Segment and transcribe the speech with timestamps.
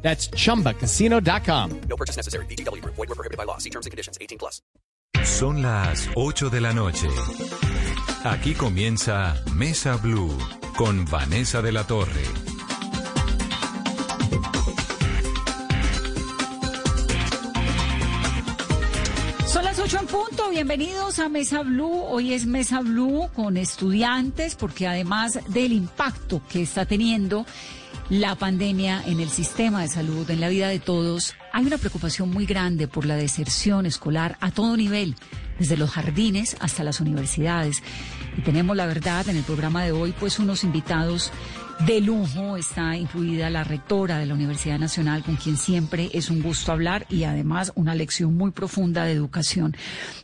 [0.00, 1.80] That's chumbacasino.com.
[1.88, 2.46] No purchase necessary.
[2.46, 2.82] BGW.
[2.84, 3.58] Void were prohibited by law.
[3.58, 4.16] See terms and conditions.
[4.20, 4.62] 18 plus.
[5.24, 7.08] Son las 8 de la noche.
[8.24, 10.36] Aquí comienza Mesa Blue
[10.76, 12.24] con Vanessa de la Torre.
[19.46, 22.04] Son las 8 en punto, bienvenidos a Mesa Blue.
[22.08, 27.44] Hoy es Mesa Blue con estudiantes porque además del impacto que está teniendo
[28.10, 32.30] la pandemia en el sistema de salud, en la vida de todos, hay una preocupación
[32.30, 35.14] muy grande por la deserción escolar a todo nivel,
[35.58, 37.82] desde los jardines hasta las universidades.
[38.36, 41.32] Y tenemos la verdad en el programa de hoy, pues unos invitados
[41.86, 42.56] de lujo.
[42.56, 47.06] Está incluida la rectora de la Universidad Nacional, con quien siempre es un gusto hablar
[47.08, 49.76] y además una lección muy profunda de educación.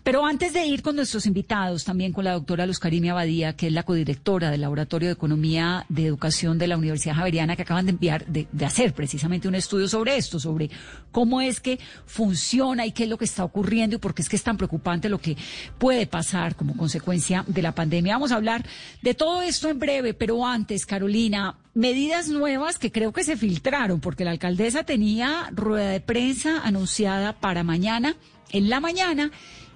[0.03, 3.69] Pero antes de ir con nuestros invitados, también con la doctora Luz Karimia Abadía, que
[3.69, 7.87] es la codirectora del Laboratorio de Economía de Educación de la Universidad Javeriana, que acaban
[7.87, 10.71] de enviar, de, de hacer precisamente un estudio sobre esto, sobre
[11.13, 14.29] cómo es que funciona y qué es lo que está ocurriendo y por qué es
[14.29, 15.37] que es tan preocupante lo que
[15.79, 18.15] puede pasar como consecuencia de la pandemia.
[18.15, 18.65] Vamos a hablar
[19.03, 21.44] de todo esto en breve, pero antes, Carolina,
[21.75, 27.33] medidas nuevas que creo que se filtraron, porque la alcaldesa tenía rueda de prensa anunciada
[27.35, 28.17] para mañana,
[28.51, 29.31] en la mañana,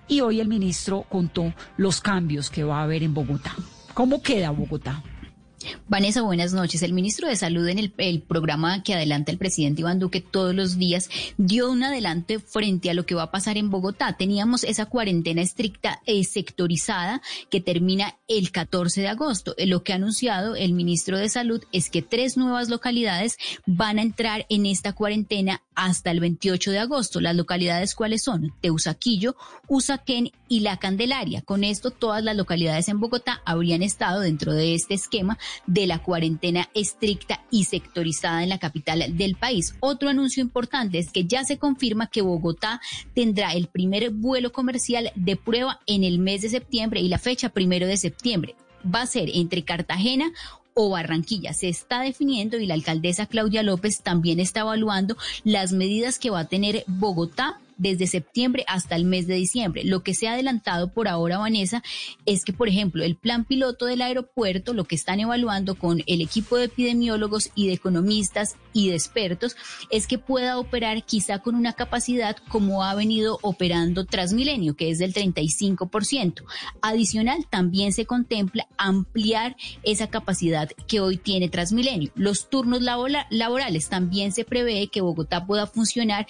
[0.06, 3.54] y hoy el ministro contó los cambios que va a haber en Bogotá.
[3.94, 5.02] ¿Cómo queda Bogotá?
[5.88, 6.82] Vanessa, buenas noches.
[6.82, 10.78] El ministro de Salud en el, programa que adelanta el presidente Iván Duque todos los
[10.78, 14.16] días dio un adelante frente a lo que va a pasar en Bogotá.
[14.16, 19.54] Teníamos esa cuarentena estricta e sectorizada que termina el 14 de agosto.
[19.58, 24.02] Lo que ha anunciado el ministro de Salud es que tres nuevas localidades van a
[24.02, 27.20] entrar en esta cuarentena hasta el 28 de agosto.
[27.20, 28.52] Las localidades cuáles son?
[28.60, 29.36] Teusaquillo,
[29.68, 31.42] Usaquén y La Candelaria.
[31.42, 36.02] Con esto todas las localidades en Bogotá habrían estado dentro de este esquema de la
[36.02, 39.74] cuarentena estricta y sectorizada en la capital del país.
[39.80, 42.80] Otro anuncio importante es que ya se confirma que Bogotá
[43.14, 47.50] tendrá el primer vuelo comercial de prueba en el mes de septiembre y la fecha
[47.50, 50.32] primero de septiembre va a ser entre Cartagena
[50.74, 51.52] o Barranquilla.
[51.52, 56.40] Se está definiendo y la alcaldesa Claudia López también está evaluando las medidas que va
[56.40, 59.84] a tener Bogotá desde septiembre hasta el mes de diciembre.
[59.84, 61.82] Lo que se ha adelantado por ahora, Vanessa,
[62.26, 66.20] es que, por ejemplo, el plan piloto del aeropuerto, lo que están evaluando con el
[66.20, 69.56] equipo de epidemiólogos y de economistas y de expertos,
[69.90, 74.98] es que pueda operar quizá con una capacidad como ha venido operando Transmilenio, que es
[74.98, 76.44] del 35%.
[76.82, 82.10] Adicional, también se contempla ampliar esa capacidad que hoy tiene Transmilenio.
[82.14, 86.26] Los turnos laborales también se prevé que Bogotá pueda funcionar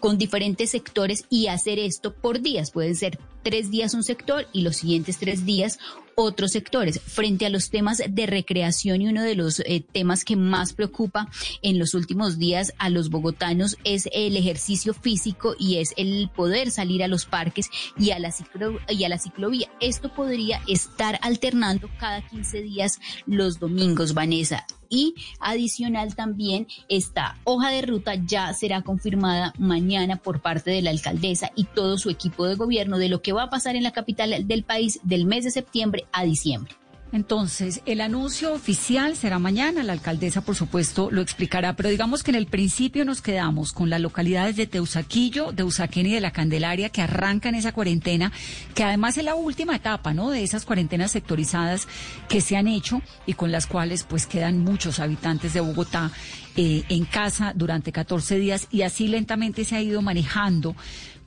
[0.00, 2.70] con diferentes sectores y hacer esto por días.
[2.70, 5.78] Pueden ser tres días un sector y los siguientes tres días
[6.16, 7.00] otros sectores.
[7.00, 11.28] Frente a los temas de recreación y uno de los eh, temas que más preocupa
[11.62, 16.70] en los últimos días a los bogotanos es el ejercicio físico y es el poder
[16.70, 19.70] salir a los parques y a la, ciclo, y a la ciclovía.
[19.80, 24.66] Esto podría estar alternando cada 15 días los domingos, Vanessa.
[24.88, 30.90] Y adicional también esta hoja de ruta ya será confirmada mañana por parte de la
[30.90, 33.92] alcaldesa y todo su equipo de gobierno de lo que va a pasar en la
[33.92, 36.74] capital del país del mes de septiembre a diciembre.
[37.12, 42.32] Entonces, el anuncio oficial será mañana, la alcaldesa por supuesto lo explicará, pero digamos que
[42.32, 46.32] en el principio nos quedamos con las localidades de Teusaquillo, de Usaquén y de La
[46.32, 48.32] Candelaria que arrancan esa cuarentena,
[48.74, 50.30] que además es la última etapa, ¿no?
[50.30, 51.86] De esas cuarentenas sectorizadas
[52.28, 56.10] que se han hecho y con las cuales pues quedan muchos habitantes de Bogotá
[56.56, 60.74] eh, en casa durante 14 días y así lentamente se ha ido manejando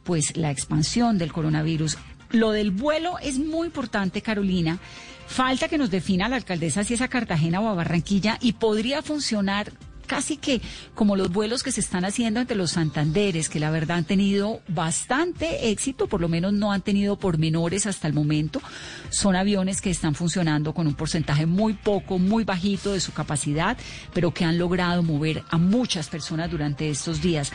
[0.03, 1.97] pues la expansión del coronavirus.
[2.31, 4.80] Lo del vuelo es muy importante, Carolina.
[5.28, 9.02] Falta que nos defina la alcaldesa si es a Cartagena o a Barranquilla y podría
[9.02, 9.72] funcionar
[10.10, 10.60] casi que
[10.96, 14.62] como los vuelos que se están haciendo entre los Santanderes, que la verdad han tenido
[14.68, 18.60] bastante éxito, por lo menos no han tenido pormenores hasta el momento.
[19.12, 23.78] Son aviones que están funcionando con un porcentaje muy poco, muy bajito de su capacidad,
[24.14, 27.52] pero que han logrado mover a muchas personas durante estos días.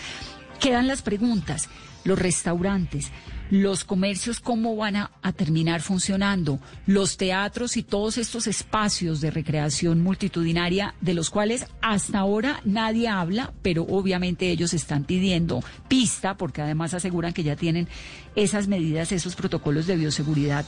[0.60, 1.68] Quedan las preguntas,
[2.04, 3.10] los restaurantes.
[3.50, 10.02] Los comercios cómo van a, terminar funcionando, los teatros y todos estos espacios de recreación
[10.02, 16.62] multitudinaria de los cuales hasta ahora nadie habla, pero obviamente ellos están pidiendo pista porque
[16.62, 17.88] además aseguran que ya tienen
[18.36, 20.64] esas medidas, esos protocolos de bioseguridad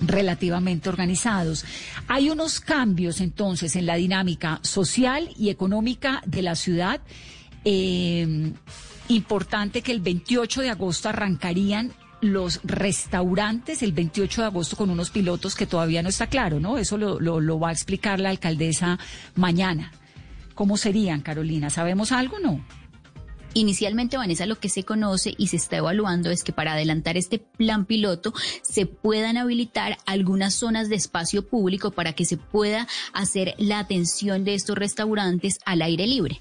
[0.00, 1.64] relativamente organizados.
[2.06, 7.00] Hay unos cambios entonces en la dinámica social y económica de la ciudad.
[7.64, 8.52] Eh,
[9.08, 15.10] importante que el 28 de agosto arrancarían los restaurantes el 28 de agosto con unos
[15.10, 16.78] pilotos que todavía no está claro, ¿no?
[16.78, 18.98] Eso lo, va a explicar la alcaldesa
[19.36, 19.92] mañana.
[20.54, 21.70] ¿Cómo serían, Carolina?
[21.70, 22.64] ¿Sabemos algo o no?
[23.54, 27.38] Inicialmente, Vanessa, lo que se conoce y se está evaluando es que para adelantar este
[27.38, 33.54] plan piloto se puedan habilitar algunas zonas de espacio público para que se pueda hacer
[33.58, 36.40] la atención de estos restaurantes al aire libre.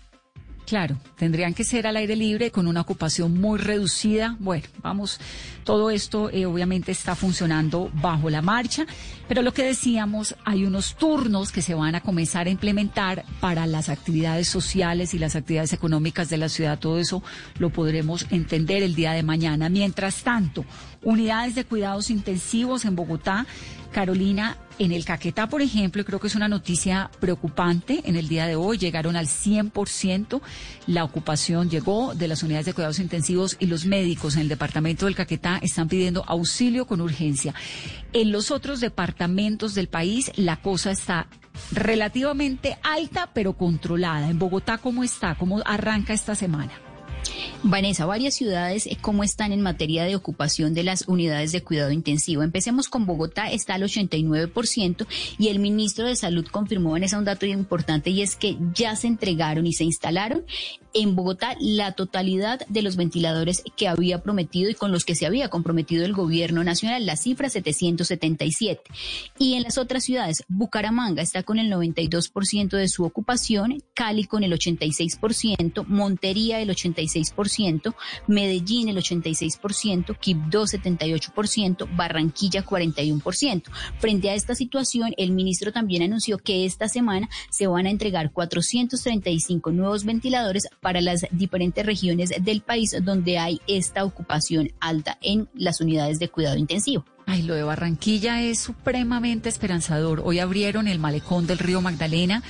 [0.67, 4.35] Claro, tendrían que ser al aire libre con una ocupación muy reducida.
[4.37, 5.17] Bueno, vamos,
[5.63, 8.85] todo esto eh, obviamente está funcionando bajo la marcha,
[9.29, 13.65] pero lo que decíamos, hay unos turnos que se van a comenzar a implementar para
[13.65, 16.77] las actividades sociales y las actividades económicas de la ciudad.
[16.79, 17.23] Todo eso
[17.59, 19.69] lo podremos entender el día de mañana.
[19.69, 20.65] Mientras tanto,
[21.01, 23.47] unidades de cuidados intensivos en Bogotá
[23.93, 28.01] Carolina, en el Caquetá, por ejemplo, creo que es una noticia preocupante.
[28.05, 30.41] En el día de hoy llegaron al 100%.
[30.87, 35.05] La ocupación llegó de las unidades de cuidados intensivos y los médicos en el departamento
[35.05, 37.53] del Caquetá están pidiendo auxilio con urgencia.
[38.13, 41.27] En los otros departamentos del país la cosa está
[41.71, 44.29] relativamente alta pero controlada.
[44.29, 45.35] En Bogotá, ¿cómo está?
[45.35, 46.86] ¿Cómo arranca esta semana?
[47.63, 51.91] Vanessa, varias ciudades, eh, ¿cómo están en materia de ocupación de las unidades de cuidado
[51.91, 52.43] intensivo?
[52.43, 55.07] Empecemos con Bogotá, está al 89%
[55.37, 59.07] y el ministro de Salud confirmó, Vanessa, un dato importante y es que ya se
[59.07, 60.45] entregaron y se instalaron
[60.97, 65.27] en Bogotá la totalidad de los ventiladores que había prometido y con los que se
[65.27, 68.81] había comprometido el gobierno nacional, la cifra 777.
[69.37, 74.43] Y en las otras ciudades, Bucaramanga está con el 92% de su ocupación, Cali con
[74.43, 77.95] el 86%, Montería el 86%,
[78.25, 83.63] Medellín el 86%, Quibdó 78%, Barranquilla 41%.
[83.99, 88.31] Frente a esta situación, el ministro también anunció que esta semana se van a entregar
[88.31, 95.49] 435 nuevos ventiladores para las diferentes regiones del país donde hay esta ocupación alta en
[95.53, 97.05] las unidades de cuidado intensivo.
[97.25, 100.21] Ay, lo de Barranquilla es supremamente esperanzador.
[100.23, 102.41] Hoy abrieron el malecón del río Magdalena.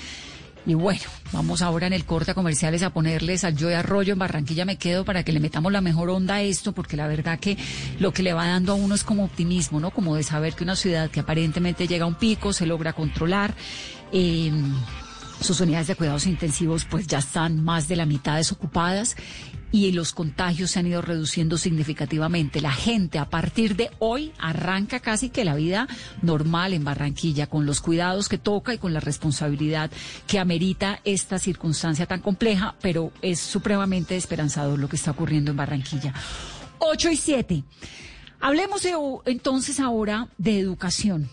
[0.67, 1.01] Y bueno,
[1.31, 4.75] vamos ahora en el corte a comerciales a ponerles al Joy Arroyo en Barranquilla me
[4.75, 7.57] quedo para que le metamos la mejor onda a esto, porque la verdad que
[7.99, 9.91] lo que le va dando a uno es como optimismo, ¿no?
[9.91, 13.55] Como de saber que una ciudad que aparentemente llega a un pico se logra controlar.
[14.11, 14.51] Eh,
[15.39, 19.15] sus unidades de cuidados intensivos pues ya están más de la mitad desocupadas
[19.71, 22.61] y los contagios se han ido reduciendo significativamente.
[22.61, 25.87] La gente a partir de hoy arranca casi que la vida
[26.21, 29.91] normal en Barranquilla, con los cuidados que toca y con la responsabilidad
[30.25, 35.57] que amerita esta circunstancia tan compleja, pero es supremamente esperanzador lo que está ocurriendo en
[35.57, 36.13] Barranquilla.
[36.79, 37.63] 8 y 7.
[38.39, 38.93] Hablemos de,
[39.25, 41.29] entonces ahora de educación.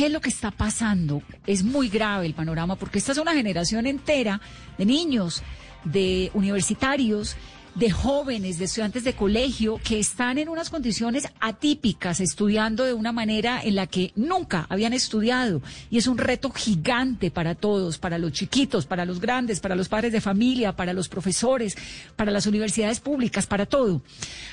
[0.00, 1.22] ¿Qué es lo que está pasando?
[1.46, 4.40] Es muy grave el panorama porque esta es una generación entera
[4.78, 5.42] de niños,
[5.84, 7.36] de universitarios
[7.74, 13.12] de jóvenes, de estudiantes de colegio que están en unas condiciones atípicas, estudiando de una
[13.12, 15.62] manera en la que nunca habían estudiado.
[15.90, 19.88] Y es un reto gigante para todos, para los chiquitos, para los grandes, para los
[19.88, 21.76] padres de familia, para los profesores,
[22.16, 24.02] para las universidades públicas, para todo.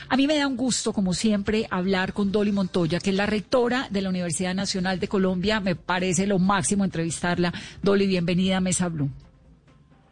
[0.09, 3.25] A mí me da un gusto, como siempre, hablar con Dolly Montoya, que es la
[3.25, 5.59] rectora de la Universidad Nacional de Colombia.
[5.59, 7.53] Me parece lo máximo entrevistarla.
[7.81, 9.09] Dolly, bienvenida a Mesa Blue.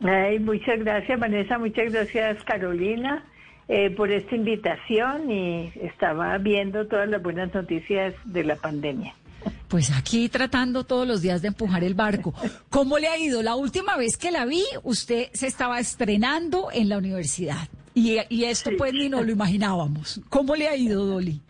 [0.02, 1.58] Ay, muchas gracias, Vanessa.
[1.58, 3.24] Muchas gracias, Carolina,
[3.68, 9.14] eh, por esta invitación y estaba viendo todas las buenas noticias de la pandemia.
[9.68, 12.34] Pues aquí tratando todos los días de empujar el barco.
[12.70, 13.42] ¿Cómo le ha ido?
[13.42, 17.68] La última vez que la vi, usted se estaba estrenando en la universidad.
[17.94, 20.22] Y, y esto pues ni nos lo imaginábamos.
[20.30, 21.42] ¿Cómo le ha ido, Dolly?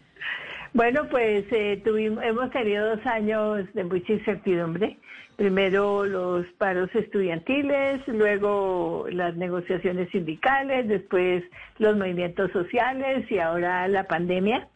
[0.74, 5.00] Bueno, pues eh, tuvimos, hemos tenido dos años de mucha incertidumbre
[5.36, 11.44] primero los paros estudiantiles, luego las negociaciones sindicales, después
[11.78, 14.68] los movimientos sociales y ahora la pandemia.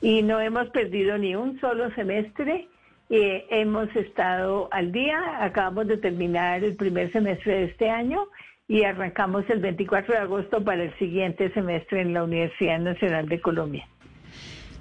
[0.00, 2.68] Y no hemos perdido ni un solo semestre.
[3.10, 8.28] Eh, hemos estado al día, acabamos de terminar el primer semestre de este año
[8.68, 13.40] y arrancamos el 24 de agosto para el siguiente semestre en la Universidad Nacional de
[13.40, 13.88] Colombia.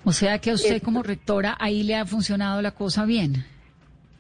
[0.04, 3.46] O sea que a usted como rectora ahí le ha funcionado la cosa bien.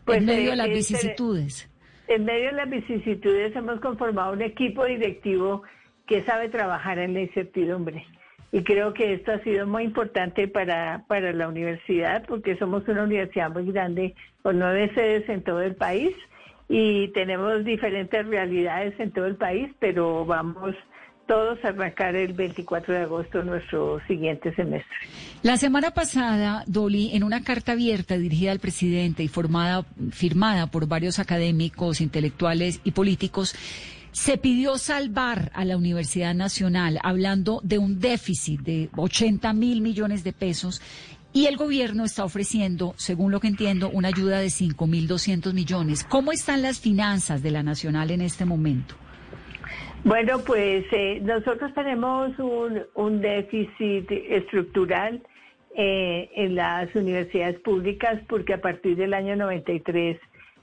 [0.09, 1.69] Pues, en medio de las vicisitudes.
[2.07, 5.61] En medio de las vicisitudes hemos conformado un equipo directivo
[6.07, 8.05] que sabe trabajar en la incertidumbre.
[8.51, 13.03] y creo que esto ha sido muy importante para, para la universidad porque somos una
[13.03, 16.15] universidad muy grande con nueve sedes en todo el país
[16.67, 20.75] y tenemos diferentes realidades en todo el país, pero vamos
[21.29, 24.97] todos arrancar el 24 de agosto nuestro siguiente semestre.
[25.43, 30.87] La semana pasada, Dolly, en una carta abierta dirigida al presidente y formada, firmada por
[30.87, 33.53] varios académicos, intelectuales y políticos,
[34.11, 40.23] se pidió salvar a la Universidad Nacional, hablando de un déficit de 80 mil millones
[40.23, 40.81] de pesos
[41.31, 46.03] y el gobierno está ofreciendo, según lo que entiendo, una ayuda de 5.200 millones.
[46.09, 48.95] ¿Cómo están las finanzas de la Nacional en este momento?
[50.05, 55.21] Bueno, pues eh, nosotros tenemos un, déficit estructural
[55.75, 60.17] eh, en las universidades públicas porque a partir del año 93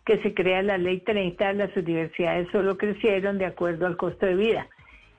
[0.06, 4.36] que se crea la ley 30, las universidades solo crecieron de acuerdo al costo de
[4.36, 4.68] vida.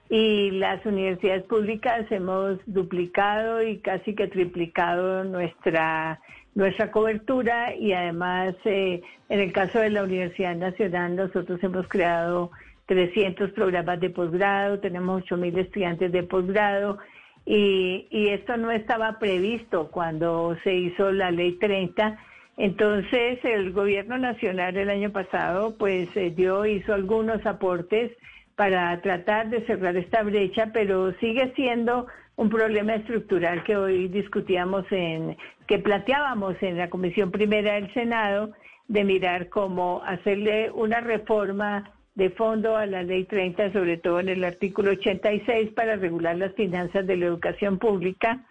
[0.10, 6.22] Y las universidades públicas hemos duplicado y casi que triplicado nuestra,
[6.56, 12.52] nuestra cobertura y además eh, en el caso de la Universidad Nacional nosotros hemos creado
[12.88, 16.98] 300 programas de posgrado, tenemos 8.000 estudiantes de posgrado
[17.46, 22.18] y, y esto no estaba previsto cuando se hizo la ley 30
[22.58, 28.12] entonces, el gobierno nacional el año pasado, pues eh, dio, hizo algunos aportes
[28.56, 34.86] para tratar de cerrar esta brecha, pero sigue siendo un problema estructural que hoy discutíamos
[34.92, 38.50] en, que planteábamos en la Comisión Primera del Senado,
[38.88, 44.30] de mirar cómo hacerle una reforma de fondo a la Ley 30, sobre todo en
[44.30, 48.44] el artículo 86, para regular las finanzas de la educación pública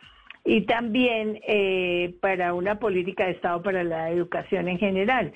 [0.45, 5.33] y también eh, para una política de Estado para la educación en general.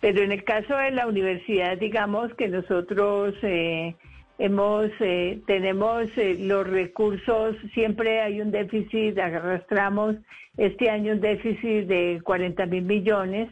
[0.00, 3.94] Pero en el caso de la universidad, digamos que nosotros eh,
[4.38, 10.16] hemos eh, tenemos los recursos, siempre hay un déficit, arrastramos
[10.56, 13.50] este año un déficit de 40 mil millones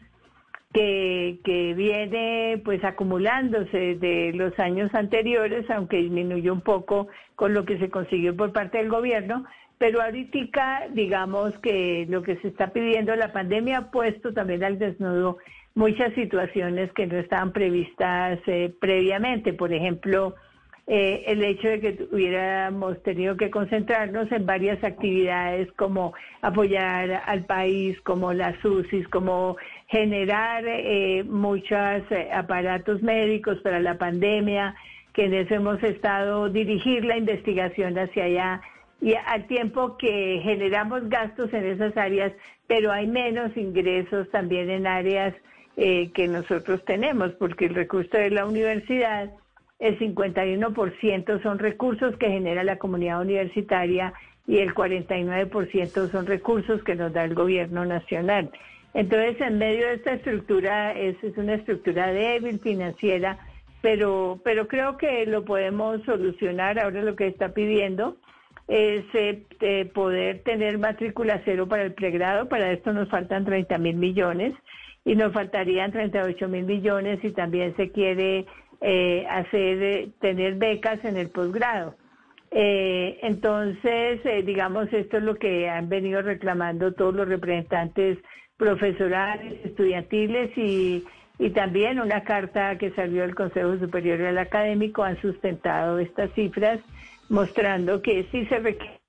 [0.74, 7.78] que, viene pues acumulándose de los años anteriores, aunque disminuyó un poco con lo que
[7.78, 9.44] se consiguió por parte del gobierno,
[9.78, 14.78] pero ahorita, digamos que lo que se está pidiendo, la pandemia ha puesto también al
[14.78, 15.38] desnudo
[15.74, 19.52] muchas situaciones que no estaban previstas eh, previamente.
[19.52, 20.34] Por ejemplo,
[20.86, 26.12] eh, el hecho de que hubiéramos tenido que concentrarnos en varias actividades como
[26.42, 29.56] apoyar al país, como las UCIs, como
[29.94, 34.74] generar eh, muchos aparatos médicos para la pandemia,
[35.12, 38.60] que en eso hemos estado, dirigir la investigación hacia allá
[39.00, 42.32] y al tiempo que generamos gastos en esas áreas,
[42.66, 45.32] pero hay menos ingresos también en áreas
[45.76, 49.30] eh, que nosotros tenemos, porque el recurso de la universidad,
[49.78, 54.12] el 51% son recursos que genera la comunidad universitaria
[54.48, 58.50] y el 49% son recursos que nos da el gobierno nacional.
[58.94, 63.38] Entonces, en medio de esta estructura, es, una estructura débil financiera,
[63.82, 66.78] pero, pero creo que lo podemos solucionar.
[66.78, 68.16] Ahora lo que está pidiendo
[68.68, 72.48] es eh, poder tener matrícula cero para el pregrado.
[72.48, 74.54] Para esto nos faltan 30 mil millones
[75.04, 78.46] y nos faltarían 38 mil millones y también se quiere
[78.80, 81.96] eh, hacer eh, tener becas en el posgrado.
[82.52, 88.18] entonces, digamos, esto es lo que han venido reclamando todos los representantes
[88.56, 91.04] profesorales, estudiantiles y,
[91.38, 96.80] y también una carta que salió del Consejo Superior del Académico han sustentado estas cifras
[97.28, 99.00] mostrando que sí se requiere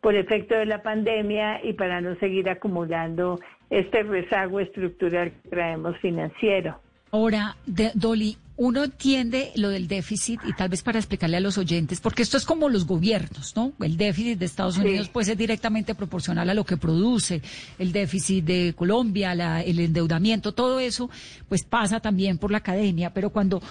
[0.00, 3.40] por efecto de la pandemia y para no seguir acumulando
[3.70, 6.83] este rezago estructural que traemos financiero.
[7.14, 7.56] Ahora,
[7.94, 12.22] Dolly, uno entiende lo del déficit y tal vez para explicarle a los oyentes, porque
[12.22, 13.72] esto es como los gobiernos, ¿no?
[13.78, 17.40] El déficit de Estados Unidos puede ser directamente proporcional a lo que produce,
[17.78, 19.30] el déficit de Colombia,
[19.62, 21.08] el endeudamiento, todo eso,
[21.48, 23.62] pues pasa también por la academia, pero cuando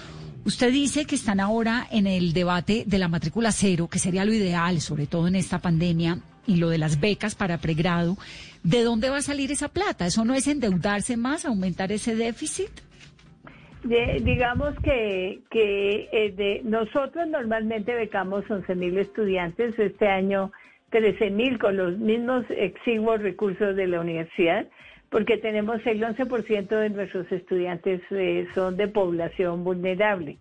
[0.45, 4.33] Usted dice que están ahora en el debate de la matrícula cero, que sería lo
[4.33, 8.17] ideal, sobre todo en esta pandemia, y lo de las becas para pregrado.
[8.61, 10.05] ¿De dónde va a salir esa plata?
[10.05, 12.71] ¿Eso no es endeudarse más, aumentar ese déficit?
[13.83, 20.51] Digamos que, que eh, nosotros normalmente becamos 11 mil estudiantes, este año
[20.89, 24.67] 13 mil con los mismos exiguos recursos de la universidad
[25.13, 30.39] porque tenemos el 11% de nuestros estudiantes eh, son de población vulnerable.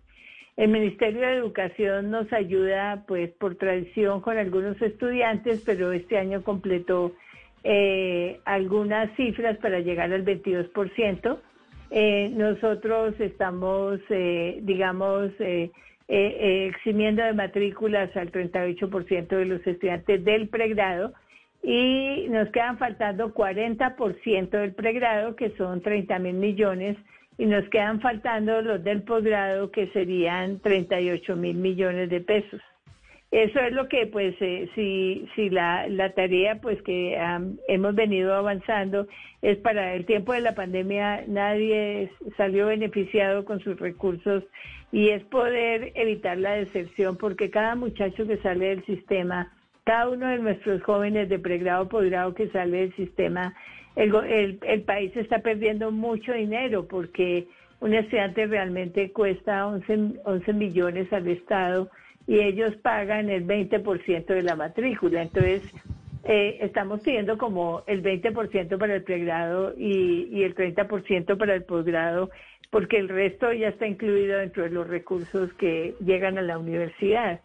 [0.57, 6.41] El Ministerio de Educación nos ayuda, pues, por tradición con algunos estudiantes, pero este año
[6.43, 7.13] completó
[7.63, 11.37] eh, algunas cifras para llegar al 22%.
[11.91, 15.71] Eh, nosotros estamos, digamos, eh,
[16.15, 21.13] eh, eximiendo de matrículas al 38% de los estudiantes del pregrado
[21.63, 26.97] y nos quedan faltando 40% del pregrado, que son 30 mil millones,
[27.37, 32.61] y nos quedan faltando los del posgrado, que serían 38 mil millones de pesos.
[33.33, 37.17] Eso es lo que, pues, eh, si, si la, la tarea, pues, que
[37.67, 39.07] hemos venido avanzando
[39.41, 44.43] es para el tiempo de la pandemia, nadie salió beneficiado con sus recursos
[44.91, 49.51] y es poder evitar la deserción, porque cada muchacho que sale del sistema,
[49.83, 53.55] cada uno de nuestros jóvenes de pregrado, posgrado que sale del sistema,
[53.95, 57.47] el, el, el país está perdiendo mucho dinero porque
[57.79, 61.89] un estudiante realmente cuesta 11, 11 millones al Estado
[62.27, 65.21] y ellos pagan el 20% de la matrícula.
[65.21, 65.61] Entonces,
[66.23, 71.63] eh, estamos pidiendo como el 20% para el pregrado y, y el 30% para el
[71.63, 72.29] posgrado,
[72.69, 77.41] porque el resto ya está incluido dentro de los recursos que llegan a la universidad.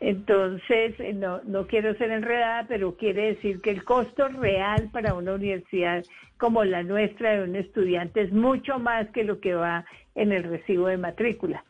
[0.00, 5.14] Entonces, eh, no, no quiero ser enredada, pero quiere decir que el costo real para
[5.14, 6.04] una universidad
[6.36, 10.42] como la nuestra de un estudiante es mucho más que lo que va en el
[10.42, 11.64] recibo de matrícula.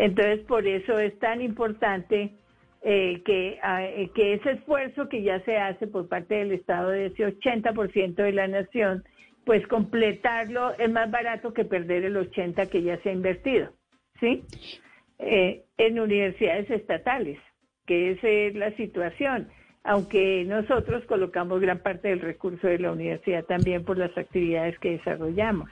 [0.00, 2.32] Entonces, por eso es tan importante
[2.80, 6.88] eh, que, ah, eh, que ese esfuerzo que ya se hace por parte del Estado
[6.88, 9.04] de ese 80% de la nación,
[9.44, 13.72] pues completarlo es más barato que perder el 80% que ya se ha invertido,
[14.20, 14.42] ¿sí?
[15.18, 17.38] Eh, en universidades estatales,
[17.84, 19.50] que esa es la situación,
[19.84, 24.92] aunque nosotros colocamos gran parte del recurso de la universidad también por las actividades que
[24.92, 25.68] desarrollamos.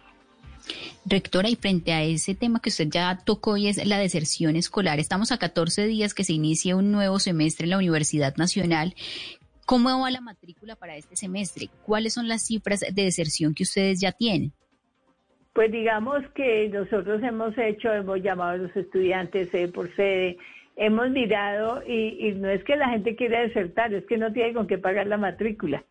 [1.07, 4.99] Rectora, y frente a ese tema que usted ya tocó y es la deserción escolar,
[4.99, 8.95] estamos a 14 días que se inicia un nuevo semestre en la Universidad Nacional.
[9.65, 11.69] ¿Cómo va la matrícula para este semestre?
[11.85, 14.53] ¿Cuáles son las cifras de deserción que ustedes ya tienen?
[15.53, 20.39] Pues digamos que nosotros hemos hecho, hemos llamado a los estudiantes eh, por sede,
[20.77, 24.67] hemos mirado y, no es que la gente quiera desertar, es que no tiene con
[24.67, 25.85] qué pagar la matrícula.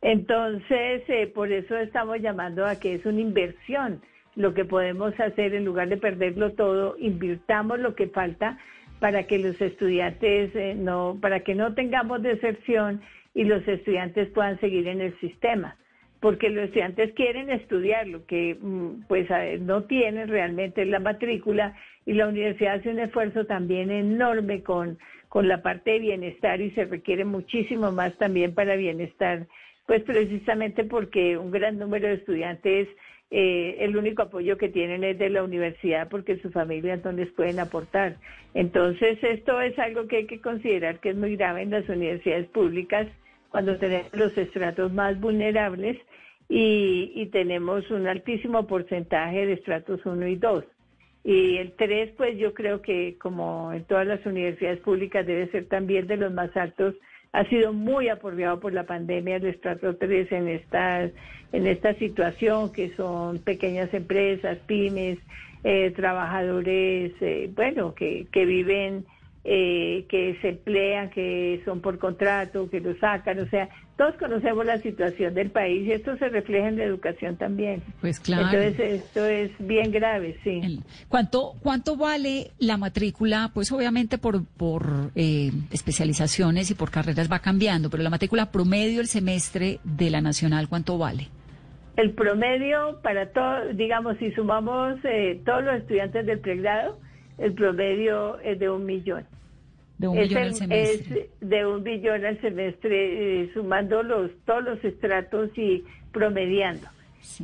[0.00, 4.00] Entonces, eh, por eso estamos llamando a que es una inversión
[4.36, 8.58] lo que podemos hacer en lugar de perderlo todo, invirtamos lo que falta
[9.00, 13.00] para que los estudiantes eh, no, para que no tengamos deserción
[13.34, 15.76] y los estudiantes puedan seguir en el sistema,
[16.20, 19.28] porque los estudiantes quieren estudiar, lo que mm, pues
[19.60, 21.74] no tienen realmente la matrícula
[22.06, 26.70] y la universidad hace un esfuerzo también enorme con, con la parte de bienestar y
[26.72, 29.46] se requiere muchísimo más también para bienestar,
[29.86, 32.88] pues precisamente porque un gran número de estudiantes
[33.30, 37.30] eh, el único apoyo que tienen es de la universidad porque su familia no les
[37.30, 38.16] pueden aportar.
[38.54, 42.48] Entonces, esto es algo que hay que considerar que es muy grave en las universidades
[42.48, 43.06] públicas
[43.50, 45.96] cuando tenemos los estratos más vulnerables
[46.48, 50.64] y, y tenemos un altísimo porcentaje de estratos 1 y 2.
[51.22, 55.66] Y el 3, pues yo creo que como en todas las universidades públicas debe ser
[55.66, 56.94] también de los más altos
[57.32, 62.72] ha sido muy apoyado por la pandemia el estrato 3 en esta, en esta situación,
[62.72, 65.18] que son pequeñas empresas, pymes,
[65.62, 69.04] eh, trabajadores, eh, bueno, que, que viven
[69.42, 74.64] eh, que se emplean, que son por contrato, que lo sacan, o sea, todos conocemos
[74.66, 77.82] la situación del país y esto se refleja en la educación también.
[78.00, 78.58] Pues claro.
[78.58, 80.80] Entonces esto es bien grave, sí.
[81.08, 83.50] ¿Cuánto, cuánto vale la matrícula?
[83.52, 89.00] Pues obviamente por, por eh, especializaciones y por carreras va cambiando, pero la matrícula promedio
[89.00, 91.28] el semestre de la nacional, ¿cuánto vale?
[91.96, 96.98] El promedio para todos, digamos, si sumamos eh, todos los estudiantes del pregrado,
[97.40, 99.26] el promedio es de un millón.
[99.98, 101.20] De un millón al semestre.
[101.20, 106.86] Es de un billón al semestre, eh, sumando los, todos los estratos y promediando.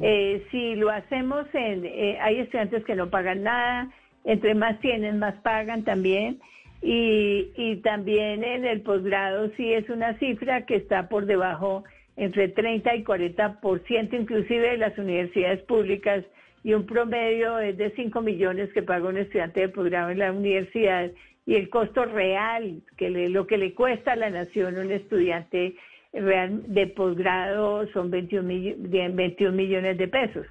[0.01, 3.91] Eh, si lo hacemos en, eh, hay estudiantes que no pagan nada,
[4.25, 6.41] entre más tienen, más pagan también.
[6.83, 11.85] Y, y también en el posgrado sí es una cifra que está por debajo
[12.17, 16.23] entre 30 y 40% inclusive de las universidades públicas
[16.67, 20.33] y un promedio es de 5 millones que paga un estudiante de posgrado en la
[20.33, 21.13] universidad
[21.47, 25.77] y el costo real, que lo que le cuesta a la nación un estudiante
[26.13, 28.49] real de posgrado son 21,
[28.79, 30.45] 21 millones de pesos.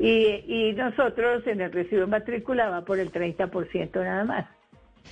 [0.00, 4.46] Y, y nosotros en el recibo matrícula va por el 30% nada más.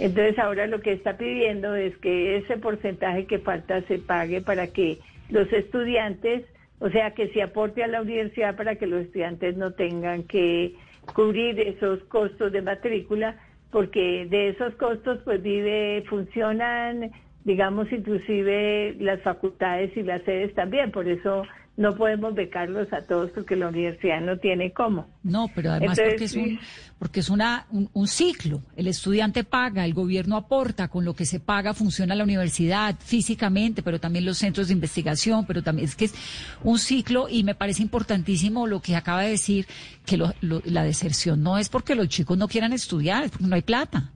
[0.01, 4.67] Entonces ahora lo que está pidiendo es que ese porcentaje que falta se pague para
[4.73, 4.99] que
[5.31, 6.43] los estudiantes
[6.83, 10.75] o sea, que se aporte a la universidad para que los estudiantes no tengan que
[11.15, 13.37] cubrir esos costos de matrícula,
[13.71, 17.13] porque de esos costos pues vive, funcionan,
[17.45, 20.91] digamos, inclusive las facultades y las sedes también.
[20.91, 21.45] Por eso
[21.77, 25.07] no podemos becarlos a todos porque la universidad no tiene cómo.
[25.23, 26.61] No, pero además Entonces, porque es un,
[26.99, 28.61] porque es una, un, un ciclo.
[28.77, 33.83] El estudiante paga, el gobierno aporta, con lo que se paga funciona la universidad físicamente,
[33.83, 36.15] pero también los centros de investigación, pero también es que es
[36.63, 39.67] un ciclo y me parece importantísimo lo que acaba de decir,
[40.05, 43.47] que lo- lo- la deserción no es porque los chicos no quieran estudiar, es porque
[43.47, 44.11] no hay plata.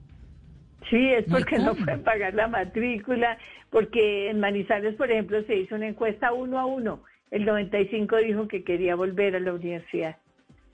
[0.89, 1.85] Sí, es No porque no cómo.
[1.85, 3.37] pueden pagar la matrícula,
[3.71, 7.01] porque en Manizales, por ejemplo, se hizo una encuesta uno a uno.
[7.31, 10.17] El 95 dijo que quería volver a la universidad.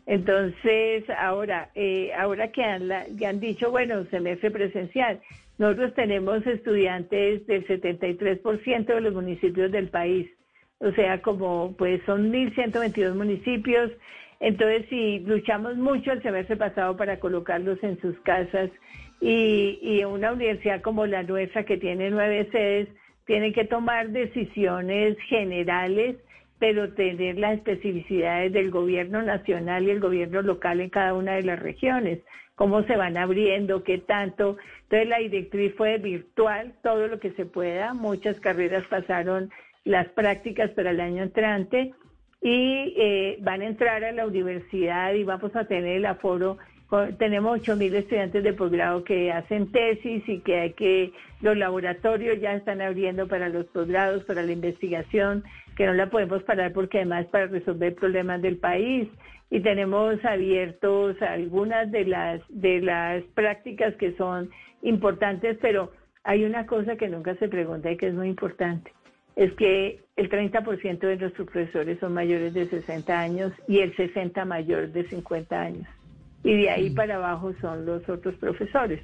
[0.06, 5.22] Entonces, ahora, eh, ahora que han, la- que han dicho, bueno, semestre presencial,
[5.58, 10.30] nosotros tenemos estudiantes del 73% de los municipios del país.
[10.80, 13.92] O sea, como pues son 1.122 municipios.
[14.42, 18.70] Entonces, si luchamos mucho el semestre pasado para colocarlos en sus casas
[19.22, 22.90] y, y una universidad como la nuestra, que tiene nueve sedes,
[23.26, 26.18] tiene que tomar decisiones generales,
[26.64, 31.44] pero tener las especificidades del gobierno nacional y el gobierno local en cada una de
[31.44, 32.20] las regiones,
[32.56, 34.56] cómo se van abriendo, qué tanto.
[34.84, 37.94] Entonces la directriz fue virtual, todo lo que se pueda.
[37.94, 39.52] Muchas carreras pasaron
[39.84, 41.94] las prácticas para el año entrante
[42.42, 46.60] y eh, van a entrar a la universidad y vamos a tener el aforo.
[47.18, 52.54] Tenemos 8.000 estudiantes de posgrado que hacen tesis y que hay que, los laboratorios ya
[52.54, 55.44] están abriendo para los posgrados, para la investigación,
[55.76, 59.10] que no la podemos parar porque además para resolver problemas del país.
[59.50, 64.52] Y tenemos abiertos algunas de las, de las prácticas que son
[64.84, 65.92] importantes, pero
[66.24, 68.92] hay una cosa que nunca se pregunta y que es muy importante
[69.36, 74.46] es que el 30% de nuestros profesores son mayores de 60 años y el 60
[74.46, 75.88] mayor de 50 años.
[76.44, 79.02] Y de ahí para abajo son los otros profesores.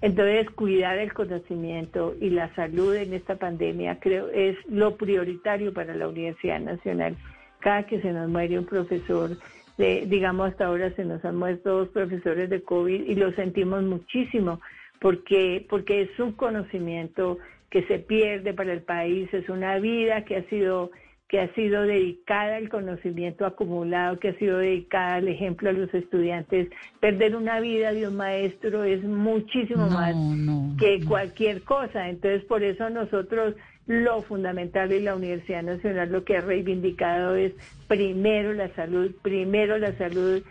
[0.00, 5.94] Entonces, cuidar el conocimiento y la salud en esta pandemia creo es lo prioritario para
[5.94, 7.16] la Universidad Nacional.
[7.60, 9.30] Cada que se nos muere un profesor,
[9.78, 13.82] de, digamos hasta ahora se nos han muerto dos profesores de COVID y lo sentimos
[13.82, 14.60] muchísimo
[15.00, 17.38] porque porque es un conocimiento
[17.70, 20.90] que se pierde para el país, es una vida que ha sido
[21.28, 25.92] que ha sido dedicada al conocimiento acumulado, que ha sido dedicada al ejemplo a los
[25.94, 26.68] estudiantes.
[27.00, 31.08] Perder una vida de un maestro es muchísimo No, más no, que no.
[31.08, 32.08] cualquier cosa.
[32.08, 33.54] Entonces, por eso nosotros
[33.86, 37.52] lo fundamental y la Universidad Nacional lo que ha reivindicado es
[37.88, 40.42] primero la salud, primero la salud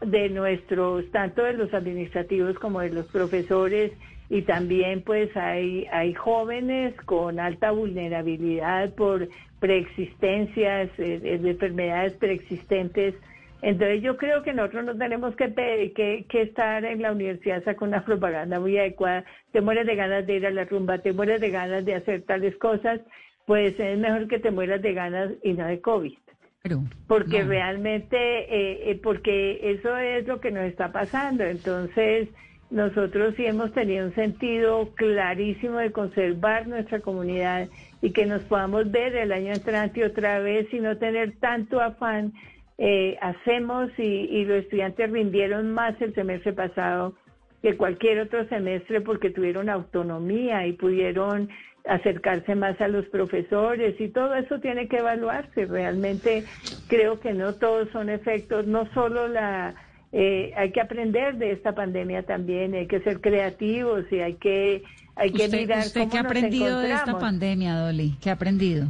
[0.00, 3.92] de nuestros, tanto de los administrativos como de los profesores
[4.30, 13.16] y también pues hay, hay jóvenes con alta vulnerabilidad por preexistencias, eh, de enfermedades preexistentes.
[13.60, 15.52] Entonces yo creo que nosotros no tenemos que,
[15.94, 19.24] que, que estar en la universidad con una propaganda muy adecuada.
[19.52, 22.22] Te mueres de ganas de ir a la rumba, te mueres de ganas de hacer
[22.22, 23.00] tales cosas,
[23.46, 26.14] pues es mejor que te mueras de ganas y no de COVID
[26.62, 27.48] Pero, porque no.
[27.48, 31.42] realmente, eh, eh, porque eso es lo que nos está pasando.
[31.42, 32.28] Entonces,
[32.70, 37.68] nosotros sí hemos tenido un sentido clarísimo de conservar nuestra comunidad
[38.00, 42.32] y que nos podamos ver el año entrante otra vez y no tener tanto afán.
[42.78, 47.14] Eh, hacemos y, y los estudiantes rindieron más el semestre pasado
[47.62, 51.50] que cualquier otro semestre porque tuvieron autonomía y pudieron
[51.86, 55.66] acercarse más a los profesores y todo eso tiene que evaluarse.
[55.66, 56.44] Realmente
[56.86, 59.74] creo que no todos son efectos, no solo la...
[60.12, 64.82] eh, hay que aprender de esta pandemia también, hay que ser creativos y hay que,
[65.14, 68.16] hay que ¿Usted, mirar usted cómo qué ha nos aprendido de esta pandemia, Dolly?
[68.20, 68.86] ¿Qué ha aprendido?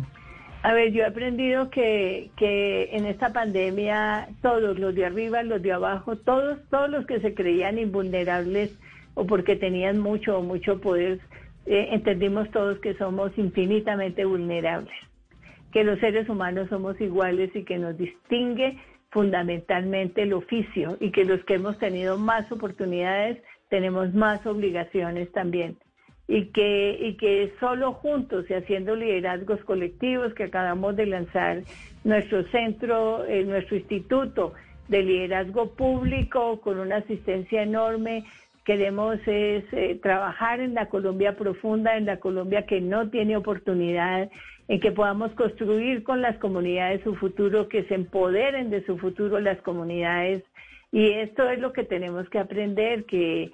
[0.62, 5.62] A ver, yo he aprendido que, que en esta pandemia todos, los de arriba, los
[5.62, 8.78] de abajo, todos, todos los que se creían invulnerables
[9.14, 11.18] o porque tenían mucho o mucho poder,
[11.66, 14.94] eh, entendimos todos que somos infinitamente vulnerables,
[15.72, 18.78] que los seres humanos somos iguales y que nos distingue
[19.10, 25.78] fundamentalmente el oficio y que los que hemos tenido más oportunidades tenemos más obligaciones también
[26.30, 31.62] y que, y que solo juntos y haciendo liderazgos colectivos que acabamos de lanzar
[32.04, 34.54] nuestro centro, eh, nuestro instituto
[34.86, 38.24] de liderazgo público con una asistencia enorme.
[38.64, 44.30] Queremos es eh, trabajar en la Colombia profunda, en la Colombia que no tiene oportunidad,
[44.68, 49.40] en que podamos construir con las comunidades su futuro, que se empoderen de su futuro
[49.40, 50.44] las comunidades.
[50.92, 53.52] Y esto es lo que tenemos que aprender, que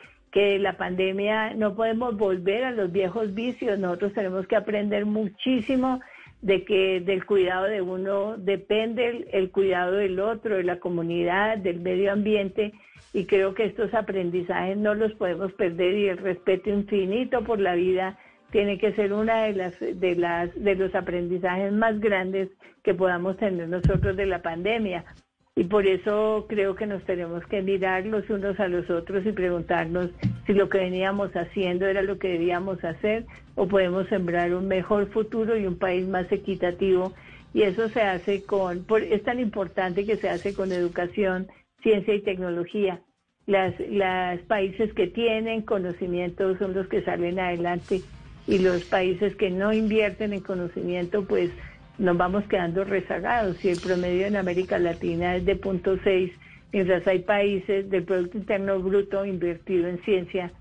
[0.59, 6.01] la pandemia no podemos volver a los viejos vicios, nosotros tenemos que aprender muchísimo
[6.43, 11.81] de que del cuidado de uno depende el, cuidado del otro, de la comunidad, del
[11.81, 12.73] medio ambiente
[13.17, 17.75] y creo que estos aprendizajes no los podemos perder y el respeto infinito por la
[17.75, 18.19] vida
[18.51, 22.51] tiene que ser una de las de las de los aprendizajes más grandes
[22.83, 25.07] que podamos tener nosotros de la pandemia.
[25.55, 29.33] Y por eso creo que nos tenemos que mirar los unos a los otros y
[29.33, 30.11] preguntarnos
[30.47, 33.25] si lo que veníamos haciendo era lo que debíamos hacer
[33.55, 37.15] o podemos sembrar un mejor futuro y un país más equitativo.
[37.55, 41.47] Y eso se hace con, por, es tan importante que se hace con educación,
[41.81, 43.01] ciencia y tecnología.
[43.47, 48.03] Las, las países que tienen conocimiento son los que salen adelante
[48.47, 51.51] y los países que no invierten en conocimiento, pues
[51.99, 53.57] nos vamos quedando rezagados.
[53.59, 56.33] Si el promedio en América Latina es de 0.6,
[56.73, 60.53] mientras hay países del Producto Interno Bruto invertido en ciencia,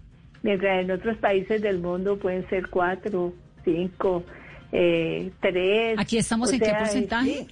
[0.44, 4.24] mientras en otros países del mundo pueden ser 4, 5,
[4.72, 6.00] eh, 3.
[6.00, 7.48] ¿Aquí estamos en qué porcentaje?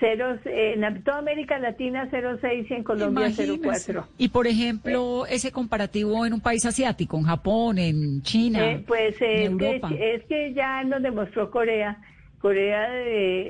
[0.00, 4.06] Cero, en toda América Latina 0,6 y en Colombia 0,4.
[4.18, 9.20] Y por ejemplo, ese comparativo en un país asiático, en Japón, en China, eh, pues
[9.20, 9.90] en Europa.
[9.98, 11.98] es que ya nos demostró Corea
[12.44, 12.90] Corea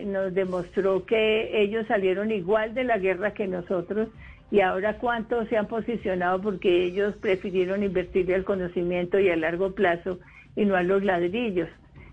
[0.07, 4.09] nos demostró que ellos salieron igual de la guerra que nosotros
[4.53, 9.75] y ahora cuánto se han posicionado porque ellos prefirieron invertir el conocimiento y a largo
[9.75, 10.21] plazo
[10.55, 11.69] y no a los ladrillos.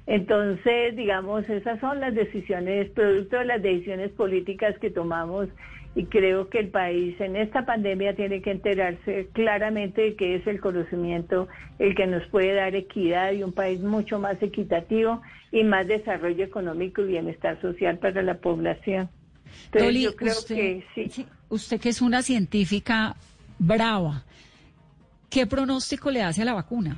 [0.08, 5.48] Entonces, digamos, esas son las decisiones, producto de las decisiones políticas que tomamos
[5.94, 10.48] y creo que el país en esta pandemia tiene que enterarse claramente de que es
[10.48, 15.64] el conocimiento el que nos puede dar equidad y un país mucho más equitativo y
[15.64, 19.10] más desarrollo económico y bienestar social para la población.
[19.66, 21.26] Entonces, yo creo que sí.
[21.50, 23.16] Usted que es una científica
[23.60, 24.24] brava,
[25.30, 26.98] ¿qué pronóstico le hace a la vacuna?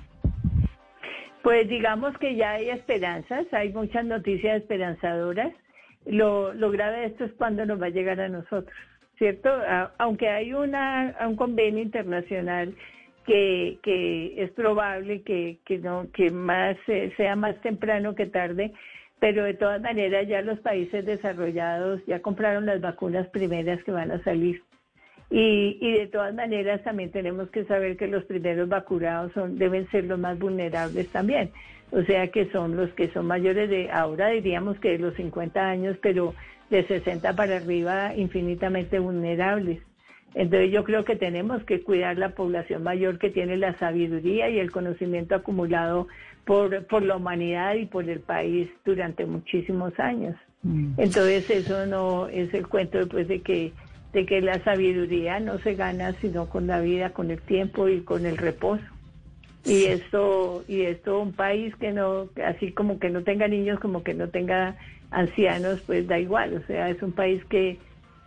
[1.43, 5.53] Pues digamos que ya hay esperanzas, hay muchas noticias esperanzadoras
[6.05, 8.75] lo, grave de esto es cuando nos va a llegar a nosotros,
[9.17, 9.49] ¿cierto?
[9.97, 12.75] aunque hay una, un convenio internacional
[13.25, 13.79] que,
[14.37, 16.75] es probable que, que, no, que más
[17.17, 18.73] sea más temprano que tarde,
[19.19, 24.11] pero de todas maneras ya los países desarrollados ya compraron las vacunas primeras que van
[24.11, 24.61] a salir.
[25.35, 29.89] Y, y de todas maneras también tenemos que saber que los primeros vacunados son, deben
[29.89, 31.49] ser los más vulnerables también
[31.93, 35.63] o sea que son los que son mayores de, ahora diríamos que de los 50
[35.63, 36.33] años, pero
[36.69, 39.79] de 60 para arriba infinitamente vulnerables.
[40.33, 44.57] Entonces yo creo que tenemos que cuidar la población mayor que tiene la sabiduría y
[44.57, 46.07] el conocimiento acumulado
[46.45, 50.35] por, por la humanidad y por el país durante muchísimos años.
[50.63, 50.93] Mm.
[50.97, 53.71] Entonces eso no es el cuento después de que
[54.13, 58.01] de que la sabiduría no se gana sino con la vida, con el tiempo y
[58.01, 58.83] con el reposo.
[59.65, 64.03] Y esto y esto un país que no así como que no tenga niños como
[64.03, 64.75] que no tenga
[65.09, 66.53] ancianos pues da igual.
[66.55, 67.79] O sea es un país que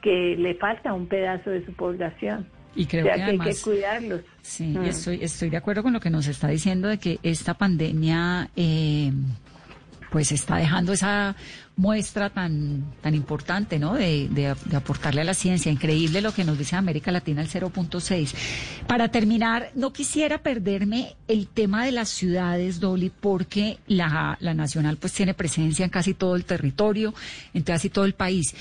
[0.03, 2.46] que le falta un pedazo de su población.
[2.75, 4.20] Y creo que, hay que cuidarlos.
[4.42, 4.85] Sí mm.
[4.85, 9.12] estoy estoy de acuerdo con lo que nos está diciendo de que esta pandemia eh,
[10.17, 11.37] pues está dejando esa
[11.77, 13.93] muestra tan, tan importante, ¿no?
[13.93, 15.71] De, de, aportarle a la ciencia.
[15.71, 18.33] Increíble lo que nos dice América Latina el 0.6.
[18.87, 24.97] Para terminar, no quisiera perderme el tema de las ciudades, Dolly, porque la, la Nacional
[24.97, 27.13] pues tiene presencia en casi todo el territorio,
[27.53, 28.55] en casi todo el país.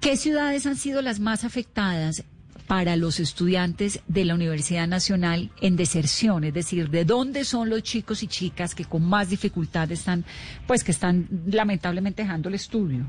[0.00, 2.24] ¿Qué ciudades han sido las más afectadas
[2.66, 7.82] para los estudiantes de la Universidad Nacional en deserción, es decir, de dónde son los
[7.82, 10.24] chicos y chicas que con más dificultad están,
[10.66, 13.06] pues que están lamentablemente dejando el estudio.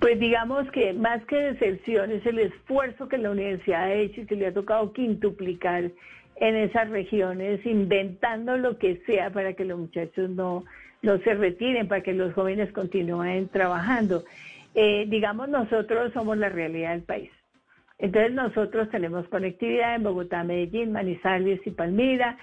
[0.00, 4.26] Pues digamos que más que deserción es el esfuerzo que la universidad ha hecho y
[4.26, 5.90] que le ha tocado quintuplicar
[6.36, 10.64] en esas regiones, inventando lo que sea para que los muchachos no,
[11.00, 14.24] no se retiren, para que los jóvenes continúen trabajando.
[14.74, 17.30] Eh, digamos, nosotros somos la realidad del país.
[17.98, 22.36] Entonces nosotros tenemos conectividad en Bogotá, Medellín, Manizales y Palmira,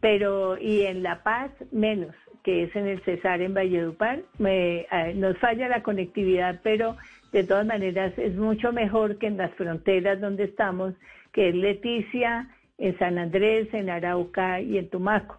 [0.00, 4.20] pero y en La Paz menos, que es en el Cesar en Valledupar.
[4.38, 6.96] Me, eh, nos falla la conectividad, pero
[7.32, 10.94] de todas maneras es mucho mejor que en las fronteras donde estamos,
[11.32, 15.38] que es Leticia, en San Andrés, en Arauca y en Tumaco.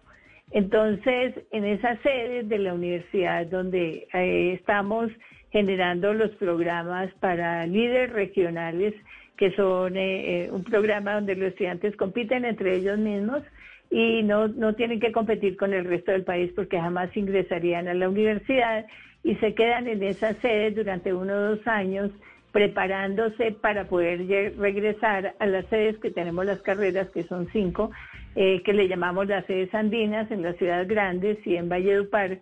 [0.50, 5.10] Entonces, en esas sedes de la universidad donde eh, estamos
[5.50, 8.94] generando los programas para líderes regionales,
[9.40, 13.42] que son eh, eh, un programa donde los estudiantes compiten entre ellos mismos
[13.90, 17.94] y no, no tienen que competir con el resto del país porque jamás ingresarían a
[17.94, 18.84] la universidad
[19.24, 22.10] y se quedan en esas sedes durante uno o dos años
[22.52, 24.26] preparándose para poder
[24.58, 27.92] regresar a las sedes que tenemos las carreras, que son cinco,
[28.36, 32.40] eh, que le llamamos las sedes andinas en las ciudades grandes y en Valledupar,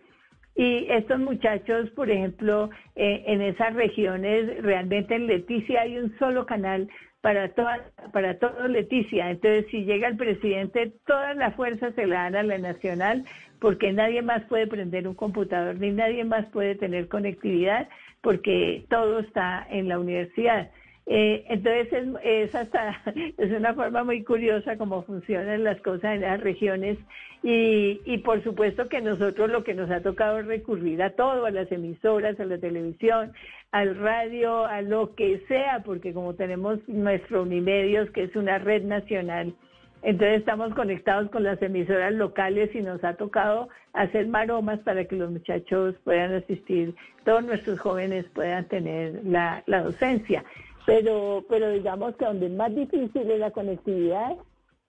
[0.59, 6.47] Y estos muchachos, por ejemplo, eh, en esas regiones, realmente en Leticia hay un solo
[6.47, 6.89] canal
[7.21, 9.31] para toda, para todo Leticia.
[9.31, 13.25] Entonces, si llega el presidente, todas las fuerzas se la dan a la nacional,
[13.61, 17.89] porque nadie más puede prender un computador, ni nadie más puede tener conectividad,
[18.21, 20.73] porque todo está en la universidad.
[21.11, 21.89] Eh, entonces
[22.23, 23.01] es, hasta
[23.39, 26.99] es una forma muy curiosa cómo funcionan las cosas en las regiones
[27.43, 31.47] y, y por supuesto que nosotros lo que nos ha tocado es recurrir a todo,
[31.47, 33.33] a las emisoras, a la televisión,
[33.73, 38.83] al radio, a lo que sea, porque como tenemos nuestro Unimedios, que es una red
[38.83, 39.55] nacional,
[40.03, 45.17] entonces estamos conectados con las emisoras locales y nos ha tocado hacer maromas para que
[45.17, 46.95] los muchachos puedan asistir,
[47.25, 50.45] todos nuestros jóvenes puedan tener la docencia
[50.89, 54.37] pero, pero digamos que donde es más difícil es la conectividad.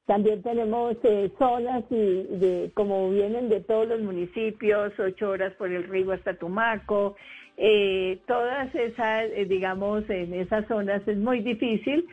[0.06, 5.70] También tenemos eh, zonas y de, como vienen de todos los municipios, ocho horas por
[5.70, 7.18] el río hasta Tumaco,
[7.58, 12.08] eh, todas esas, eh, digamos, en esas zonas es muy difícil,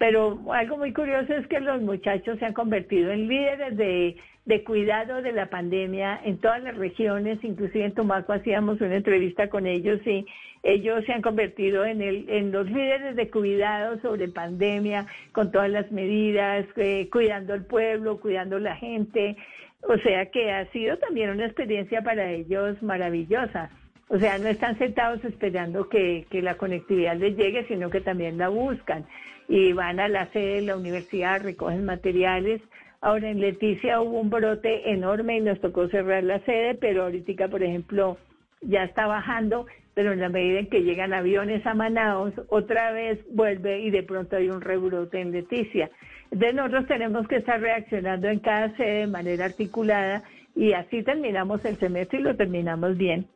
[0.00, 4.16] pero algo muy curioso es que los muchachos se han convertido en líderes de,
[4.50, 9.48] de cuidado de la pandemia en todas las regiones, inclusive en Tumaco hacíamos una entrevista
[9.48, 10.26] con ellos y
[10.64, 15.70] ellos se han convertido en, el, en los líderes de cuidado sobre pandemia, con todas
[15.70, 19.36] las medidas, eh, cuidando al pueblo, cuidando a la gente.
[19.82, 23.70] O sea que ha sido también una experiencia para ellos maravillosa.
[24.08, 28.36] O sea, no están sentados esperando que, que la conectividad les llegue, sino que también
[28.36, 29.06] la buscan.
[29.46, 32.60] Y van a la sede de la universidad, recogen materiales.
[33.00, 37.48] Ahora en Leticia hubo un brote enorme y nos tocó cerrar la sede, pero ahorita,
[37.48, 38.18] por ejemplo,
[38.60, 43.18] ya está bajando pero en la medida en que llegan aviones a Manaos, otra vez
[43.30, 45.90] vuelve y de pronto hay un rebrote en Leticia.
[46.30, 50.22] Entonces nosotros tenemos que estar reaccionando en cada sede de manera articulada
[50.54, 53.26] y así terminamos el semestre y lo terminamos bien.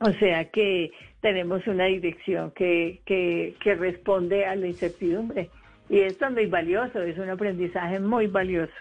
[0.00, 5.48] O sea que tenemos una dirección que, que, que responde a la incertidumbre.
[5.88, 8.72] Y esto es muy valioso, es un aprendizaje muy valioso.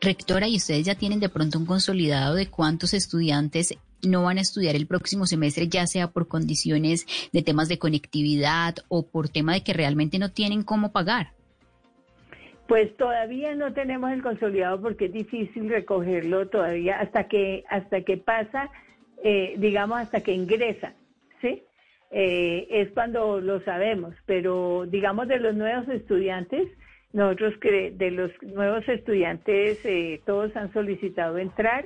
[0.00, 4.42] Rectora, ¿y ustedes ya tienen de pronto un consolidado de cuántos estudiantes no van a
[4.42, 9.54] estudiar el próximo semestre, ya sea por condiciones de temas de conectividad o por tema
[9.54, 11.32] de que realmente no tienen cómo pagar?
[12.68, 18.16] Pues todavía no tenemos el consolidado porque es difícil recogerlo todavía hasta que hasta que
[18.16, 18.70] pasa,
[19.22, 20.92] eh, digamos hasta que ingresa,
[21.40, 21.62] ¿sí?
[22.10, 26.68] Eh, es cuando lo sabemos, pero digamos de los nuevos estudiantes,
[27.12, 31.84] nosotros que de los nuevos estudiantes eh, todos han solicitado entrar,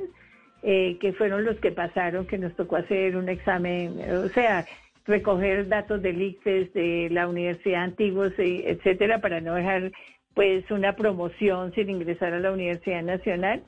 [0.62, 4.66] eh, que fueron los que pasaron, que nos tocó hacer un examen, o sea,
[5.06, 9.90] recoger datos del de la Universidad Antiguos, etcétera, para no dejar
[10.34, 13.62] pues una promoción sin ingresar a la Universidad Nacional.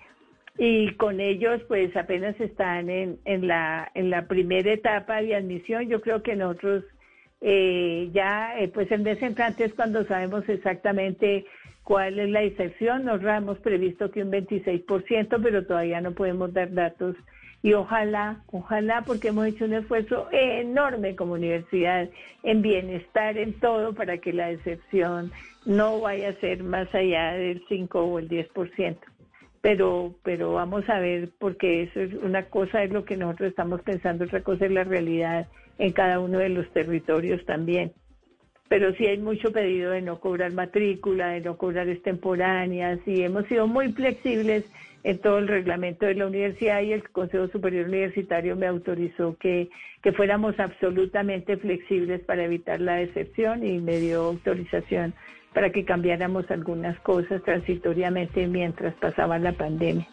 [0.59, 5.88] Y con ellos pues apenas están en, en, la, en la primera etapa de admisión.
[5.88, 6.85] Yo creo que nosotros
[7.41, 11.45] eh, ya eh, pues el mes entrante es cuando sabemos exactamente
[11.83, 13.05] cuál es la excepción.
[13.05, 17.17] Nos hemos previsto que un 26%, pero todavía no podemos dar datos.
[17.65, 22.09] Y ojalá, ojalá, porque hemos hecho un esfuerzo enorme como universidad
[22.43, 25.31] en bienestar, en todo, para que la excepción
[25.65, 28.97] no vaya a ser más allá del 5 o el 10%.
[29.62, 33.81] Pero, pero vamos a ver, porque eso es una cosa es lo que nosotros estamos
[33.83, 35.46] pensando, otra cosa es la realidad
[35.79, 37.92] en cada uno de los territorios también.
[38.68, 43.46] Pero sí hay mucho pedido de no cobrar matrícula, de no cobrar extemporáneas y hemos
[43.46, 44.64] sido muy flexibles
[45.05, 49.68] en todo el reglamento de la universidad y el Consejo Superior Universitario me autorizó que,
[50.03, 55.14] que fuéramos absolutamente flexibles para evitar la excepción y me dio autorización
[55.53, 60.09] para que cambiáramos algunas cosas transitoriamente mientras pasaba la pandemia.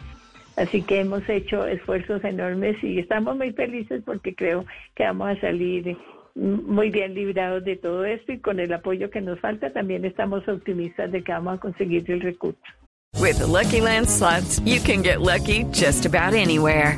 [0.56, 5.41] Así que hemos hecho esfuerzos enormes y estamos muy felices porque creo que vamos a
[5.41, 5.97] salir
[6.36, 10.47] muy bien librados de todo esto y con el apoyo que nos falta también estamos
[10.47, 12.60] optimistas de que vamos a conseguir el recurso.
[13.17, 16.97] With the Lucky Land slots, you can get lucky just about anywhere.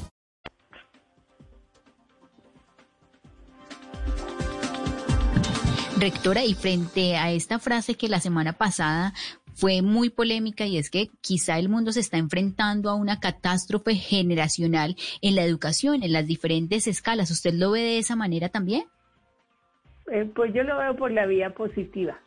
[6.01, 9.13] Rectora, y frente a esta frase que la semana pasada
[9.53, 13.93] fue muy polémica y es que quizá el mundo se está enfrentando a una catástrofe
[13.93, 17.29] generacional en la educación, en las diferentes escalas.
[17.29, 18.83] ¿Usted lo ve de esa manera también?
[20.11, 22.19] eh, pues yo lo veo por la vía positiva.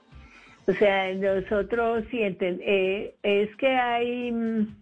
[0.66, 4.76] O sea, nosotros sienten, eh, es que hay, mm,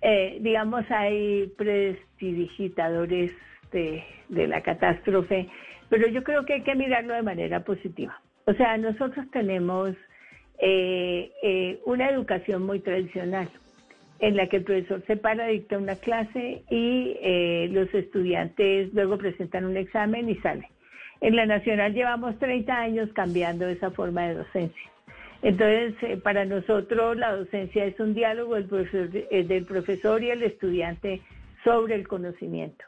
[0.00, 3.32] eh, digamos, hay prestidigitadores
[3.70, 5.48] de, de la catástrofe,
[5.90, 8.18] pero yo creo que hay que mirarlo de manera positiva.
[8.46, 9.90] O sea, nosotros tenemos
[10.58, 13.48] eh, eh, una educación muy tradicional
[14.20, 19.18] en la que el profesor se para, dicta una clase y eh, los estudiantes luego
[19.18, 20.68] presentan un examen y salen.
[21.20, 24.90] En la nacional llevamos 30 años cambiando esa forma de docencia.
[25.42, 31.22] Entonces, para nosotros la docencia es un diálogo del profesor y el estudiante
[31.64, 32.84] sobre el conocimiento.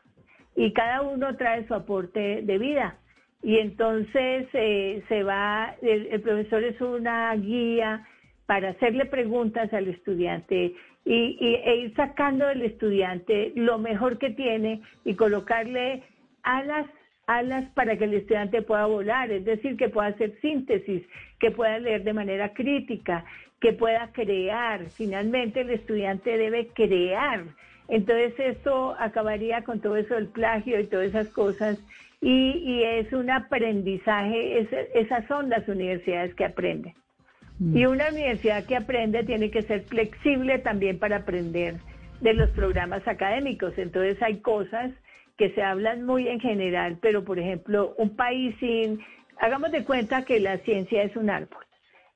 [0.57, 2.97] Y cada uno trae su aporte de vida.
[3.43, 8.07] Y entonces eh, se va, el, el profesor es una guía
[8.47, 10.75] para hacerle preguntas al estudiante
[11.05, 16.03] y, y- e ir sacando del estudiante lo mejor que tiene y colocarle
[16.43, 16.87] alas
[17.27, 21.03] alas para que el estudiante pueda volar, es decir, que pueda hacer síntesis,
[21.39, 23.25] que pueda leer de manera crítica,
[23.61, 24.91] que pueda crear.
[24.91, 27.45] Finalmente el estudiante debe crear.
[27.89, 31.79] Entonces esto acabaría con todo eso del plagio y todas esas cosas
[32.21, 36.95] y, y es un aprendizaje, es- esas son las universidades que aprenden.
[37.75, 41.77] Y una universidad que aprende tiene que ser flexible también para aprender
[42.21, 43.77] de los programas académicos.
[43.79, 44.91] Entonces hay cosas
[45.37, 49.01] que se hablan muy en general, pero por ejemplo, un país sin,
[49.39, 51.65] hagamos de cuenta que la ciencia es un árbol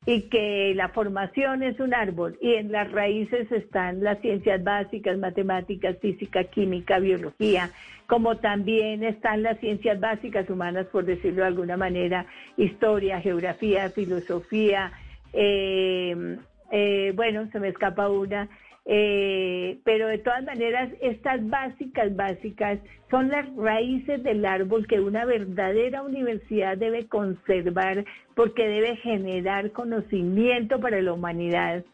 [0.07, 5.19] y que la formación es un árbol y en las raíces están las ciencias básicas,
[5.19, 7.71] matemáticas, física, química, biología,
[8.07, 12.25] como también están las ciencias básicas humanas, por decirlo de alguna manera,
[12.57, 14.93] historia, geografía, filosofía,
[15.33, 16.37] eh,
[16.71, 18.49] eh, bueno, se me escapa una,
[18.89, 22.79] eh, pero de todas maneras estas básicas, básicas
[23.11, 28.05] son las raíces del árbol que una verdadera universidad debe conservar
[28.37, 31.85] porque debe generar conocimiento para la humanidad.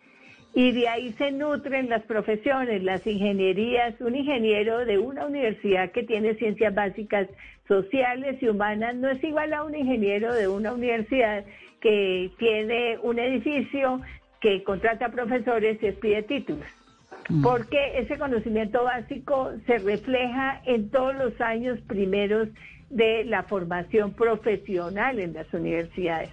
[0.55, 3.99] Y de ahí se nutren las profesiones, las ingenierías.
[4.03, 7.27] Un ingeniero de una universidad que tiene ciencias básicas
[7.69, 11.47] sociales y humanas no es igual a un ingeniero de una universidad
[11.81, 14.03] que tiene un edificio
[14.43, 16.82] que contrata profesores y expide títulos.
[17.43, 22.49] Porque ese conocimiento básico se refleja en todos los años primeros
[22.91, 26.31] de la formación profesional en las universidades.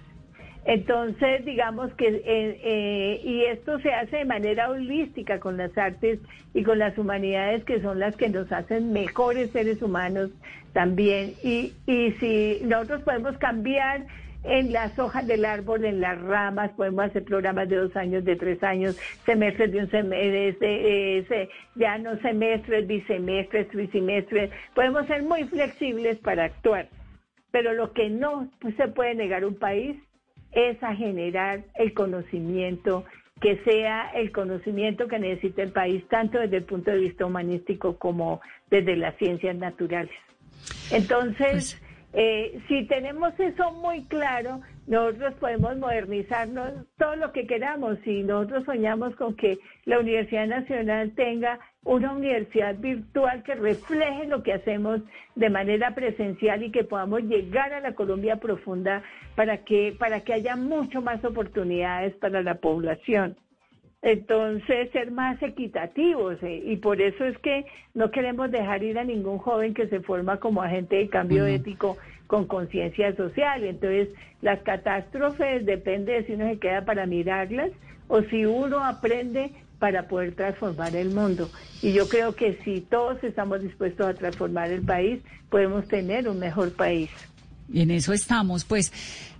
[0.66, 6.18] Entonces, digamos que, eh, eh, y esto se hace de manera holística con las artes
[6.52, 10.30] y con las humanidades, que son las que nos hacen mejores seres humanos
[10.74, 11.32] también.
[11.42, 14.06] Y, y si nosotros podemos cambiar
[14.42, 18.36] en las hojas del árbol, en las ramas, podemos hacer programas de dos años, de
[18.36, 24.50] tres años, semestres de un semestre, ya no semestres, bisemestres, trisemestres.
[24.74, 26.88] Podemos ser muy flexibles para actuar.
[27.50, 29.96] Pero lo que no se puede negar un país
[30.52, 33.04] es a generar el conocimiento
[33.40, 37.96] que sea el conocimiento que necesita el país, tanto desde el punto de vista humanístico
[37.96, 40.14] como desde las ciencias naturales.
[40.90, 41.80] Entonces,
[42.12, 47.98] eh, si tenemos eso muy claro, nosotros podemos modernizarnos todo lo que queramos.
[48.04, 54.42] Si nosotros soñamos con que la Universidad Nacional tenga una universidad virtual que refleje lo
[54.42, 55.00] que hacemos
[55.36, 59.02] de manera presencial y que podamos llegar a la Colombia profunda
[59.36, 63.36] para que, para que haya mucho más oportunidades para la población.
[64.02, 69.04] Entonces, ser más equitativos eh, y por eso es que no queremos dejar ir a
[69.04, 73.62] ningún joven que se forma como agente de cambio ético con conciencia social.
[73.64, 74.08] Entonces,
[74.40, 77.70] las catástrofes depende de si uno se queda para mirarlas
[78.08, 81.50] o si uno aprende para poder transformar el mundo.
[81.82, 85.20] Y yo creo que si todos estamos dispuestos a transformar el país,
[85.50, 87.10] podemos tener un mejor país.
[87.72, 88.64] Y en eso estamos.
[88.64, 88.92] Pues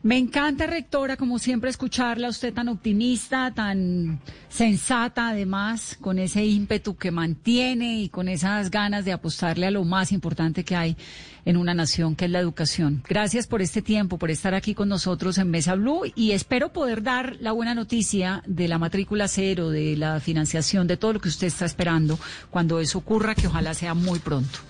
[0.02, 4.18] me encanta, rectora, como siempre, escucharla, usted tan optimista, tan
[4.48, 9.84] sensata, además, con ese ímpetu que mantiene y con esas ganas de apostarle a lo
[9.84, 10.96] más importante que hay
[11.44, 13.02] en una nación, que es la educación.
[13.08, 17.02] Gracias por este tiempo, por estar aquí con nosotros en Mesa Blue y espero poder
[17.02, 21.28] dar la buena noticia de la matrícula cero, de la financiación, de todo lo que
[21.28, 22.18] usted está esperando
[22.50, 24.60] cuando eso ocurra, que ojalá sea muy pronto.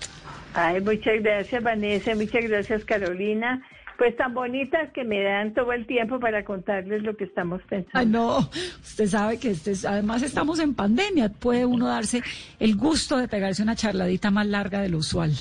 [0.53, 3.61] Ay, muchas gracias Vanessa, muchas gracias Carolina.
[3.97, 7.99] Pues tan bonitas que me dan todo el tiempo para contarles lo que estamos pensando.
[7.99, 8.37] Ay, no,
[8.81, 12.23] usted sabe que este es- además estamos en pandemia, puede uno darse
[12.59, 15.31] el gusto de pegarse una charladita más larga de lo usual.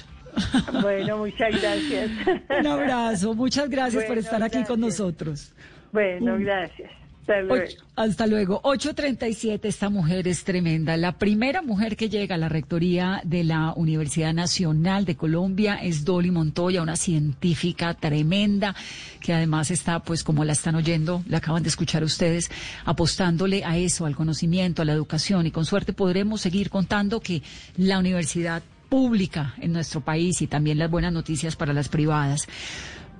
[0.82, 2.10] Bueno, muchas gracias.
[2.60, 5.54] Un abrazo, muchas gracias por estar aquí con nosotros.
[5.90, 6.90] Bueno, gracias.
[7.20, 7.64] Hasta luego.
[7.64, 8.60] Ocho- hasta luego.
[8.62, 10.96] 8.37, esta mujer es tremenda.
[10.96, 16.04] La primera mujer que llega a la rectoría de la Universidad Nacional de Colombia es
[16.04, 18.74] Dolly Montoya, una científica tremenda,
[19.20, 22.50] que además está, pues como la están oyendo, la acaban de escuchar ustedes,
[22.84, 25.46] apostándole a eso, al conocimiento, a la educación.
[25.46, 27.42] Y con suerte podremos seguir contando que
[27.76, 32.48] la universidad pública en nuestro país y también las buenas noticias para las privadas.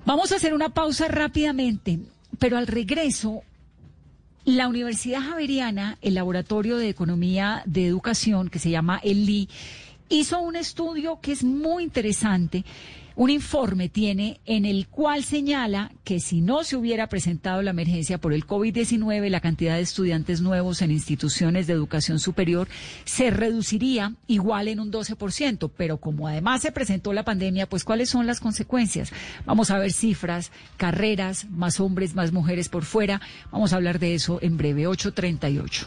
[0.04, 2.00] Vamos a hacer una pausa rápidamente,
[2.38, 3.42] pero al regreso
[4.44, 9.48] la Universidad Javeriana, el Laboratorio de Economía de Educación, que se llama el LI,
[10.08, 12.64] hizo un estudio que es muy interesante.
[13.16, 18.18] Un informe tiene en el cual señala que si no se hubiera presentado la emergencia
[18.18, 22.68] por el COVID-19, la cantidad de estudiantes nuevos en instituciones de educación superior
[23.04, 25.70] se reduciría igual en un 12%.
[25.76, 29.12] Pero como además se presentó la pandemia, pues ¿cuáles son las consecuencias?
[29.44, 33.20] Vamos a ver cifras, carreras, más hombres, más mujeres por fuera.
[33.50, 35.86] Vamos a hablar de eso en breve, 838.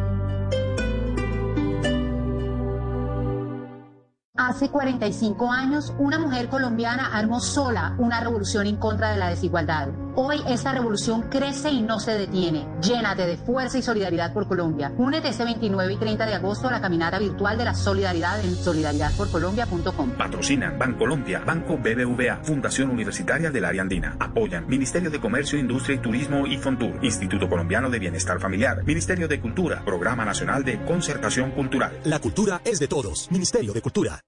[4.37, 9.89] Hace 45 años, una mujer colombiana armó sola una revolución en contra de la desigualdad.
[10.15, 12.65] Hoy esta revolución crece y no se detiene.
[12.81, 14.93] Llénate de fuerza y solidaridad por Colombia.
[14.97, 18.55] Únete este 29 y 30 de agosto a la caminata virtual de la solidaridad en
[18.55, 20.11] solidaridadporcolombia.com.
[20.11, 24.15] Patrocinan Bancolombia, Banco BBVA, Fundación Universitaria del Área Andina.
[24.17, 29.27] Apoyan Ministerio de Comercio, Industria y Turismo y Fontur, Instituto Colombiano de Bienestar Familiar, Ministerio
[29.27, 31.99] de Cultura, Programa Nacional de Concertación Cultural.
[32.05, 33.29] La cultura es de todos.
[33.29, 34.21] Ministerio de Cultura.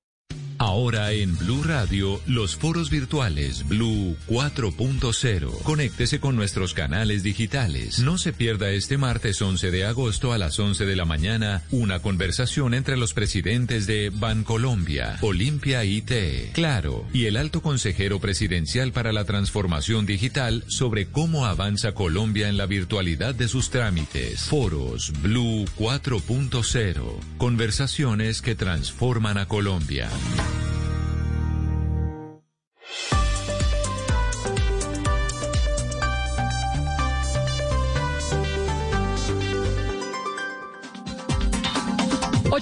[0.57, 5.63] Ahora en Blue Radio, los foros virtuales Blue 4.0.
[5.63, 7.99] Conéctese con nuestros canales digitales.
[7.99, 11.99] No se pierda este martes 11 de agosto a las 11 de la mañana una
[11.99, 19.13] conversación entre los presidentes de Bancolombia, Olimpia IT, Claro y el alto consejero presidencial para
[19.13, 24.41] la transformación digital sobre cómo avanza Colombia en la virtualidad de sus trámites.
[24.43, 27.03] Foros Blue 4.0.
[27.37, 30.09] Conversaciones que transforman a Colombia.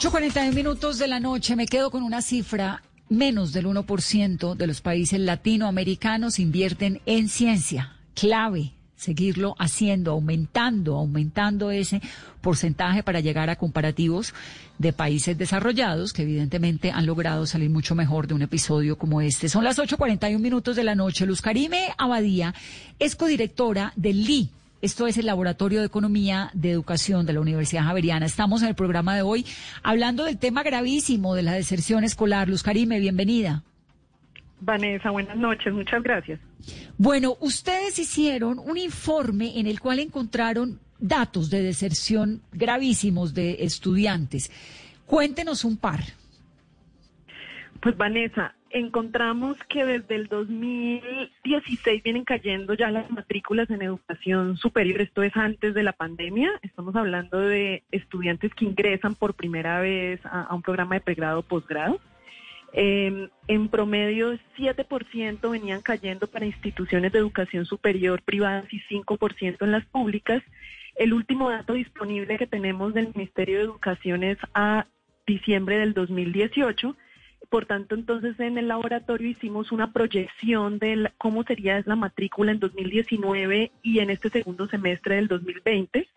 [0.02, 1.56] Ocho cuarenta y un minutos de la noche.
[1.56, 2.82] Me quedo con una cifra.
[3.10, 7.98] Menos del 1% de los países latinoamericanos invierten en ciencia.
[8.16, 12.02] Clave seguirlo haciendo, aumentando, aumentando ese
[12.42, 14.34] porcentaje para llegar a comparativos
[14.80, 19.50] de países desarrollados que evidentemente han logrado salir mucho mejor de un episodio como este.
[19.50, 21.28] Son las 8.41 minutos de la noche.
[21.28, 22.56] Luz Karime Abadía
[22.98, 24.50] es codirectora del LI,
[24.82, 28.26] esto es el Laboratorio de Economía de Educación de la Universidad Javeriana.
[28.26, 29.46] Estamos en el programa de hoy
[29.84, 32.50] hablando del tema gravísimo de la deserción escolar.
[32.50, 33.64] Luz Karime, bienvenida.
[34.60, 36.40] Vanessa, buenas noches, muchas gracias.
[36.98, 44.52] Bueno, ustedes hicieron un informe en el cual encontraron datos de deserción gravísimos de estudiantes.
[45.06, 46.02] Cuéntenos un par.
[47.82, 55.02] Pues Vanessa, encontramos que desde el 2016 vienen cayendo ya las matrículas en educación superior,
[55.02, 60.20] esto es antes de la pandemia, estamos hablando de estudiantes que ingresan por primera vez
[60.26, 62.00] a, un programa de pregrado o posgrado.
[62.74, 69.72] Eh, en promedio, 7% venían cayendo para instituciones de educación superior privadas y 5% en
[69.72, 70.42] las públicas.
[70.96, 74.88] El último dato disponible que tenemos del Ministerio de Educación es a
[75.28, 76.96] diciembre del 2018.
[77.50, 82.52] Por tanto, entonces en el laboratorio hicimos una proyección de la, cómo sería la matrícula
[82.52, 86.08] en 2019 y en este segundo semestre del 2020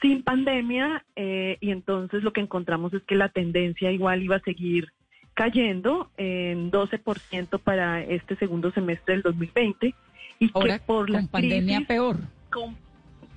[0.00, 4.40] sin pandemia eh, y entonces lo que encontramos es que la tendencia igual iba a
[4.40, 4.92] seguir
[5.34, 9.94] cayendo en 12% para este segundo semestre del 2020
[10.40, 12.16] y Ahora, que por la con pandemia peor.
[12.50, 12.76] con-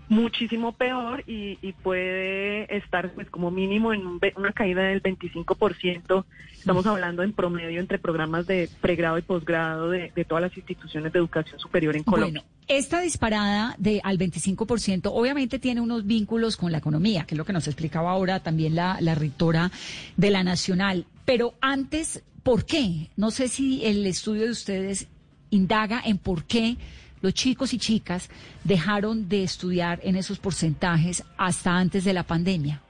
[0.07, 6.25] muchísimo peor y, y puede estar pues como mínimo en un una caída del 25%.
[6.53, 11.13] Estamos hablando en promedio entre programas de pregrado y posgrado de, de todas las instituciones
[11.13, 12.41] de educación superior en Colombia.
[12.41, 17.37] Bueno, esta disparada de al 25% obviamente tiene unos vínculos con la economía, que es
[17.37, 19.71] lo que nos explicaba ahora también la, la rectora
[20.17, 21.05] de la Nacional.
[21.25, 23.09] Pero antes, ¿por qué?
[23.15, 25.07] No sé si el estudio de ustedes
[25.51, 26.77] indaga en por qué
[27.21, 28.29] los chicos y chicas
[28.63, 32.81] dejaron de estudiar en esos porcentajes hasta antes de la pandemia.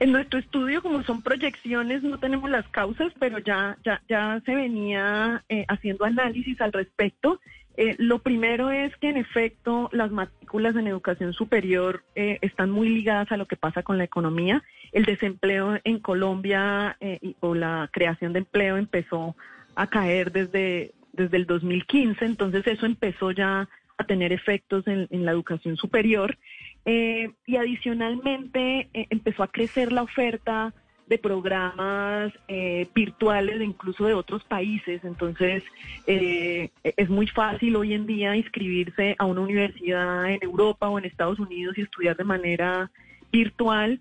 [0.00, 4.54] En nuestro estudio, como son proyecciones, no tenemos las causas, pero ya, ya, ya se
[4.54, 7.40] venía eh, haciendo análisis al respecto.
[7.76, 12.88] Eh, lo primero es que, en efecto, las matrículas en educación superior eh, están muy
[12.88, 14.62] ligadas a lo que pasa con la economía.
[14.92, 19.36] El desempleo en Colombia eh, y- o la creación de empleo empezó
[19.76, 25.32] a caer desde, desde el 2015, entonces eso empezó ya a tener efectos en, la
[25.32, 26.36] educación superior.
[26.84, 30.74] Eh, y adicionalmente eh, empezó a crecer la oferta
[31.06, 35.04] de programas eh, virtuales, incluso de otros países.
[35.04, 35.62] Entonces,
[36.06, 41.04] eh, es muy fácil hoy en día inscribirse a una universidad en Europa o en
[41.04, 42.90] Estados Unidos y estudiar de manera
[43.30, 44.00] virtual.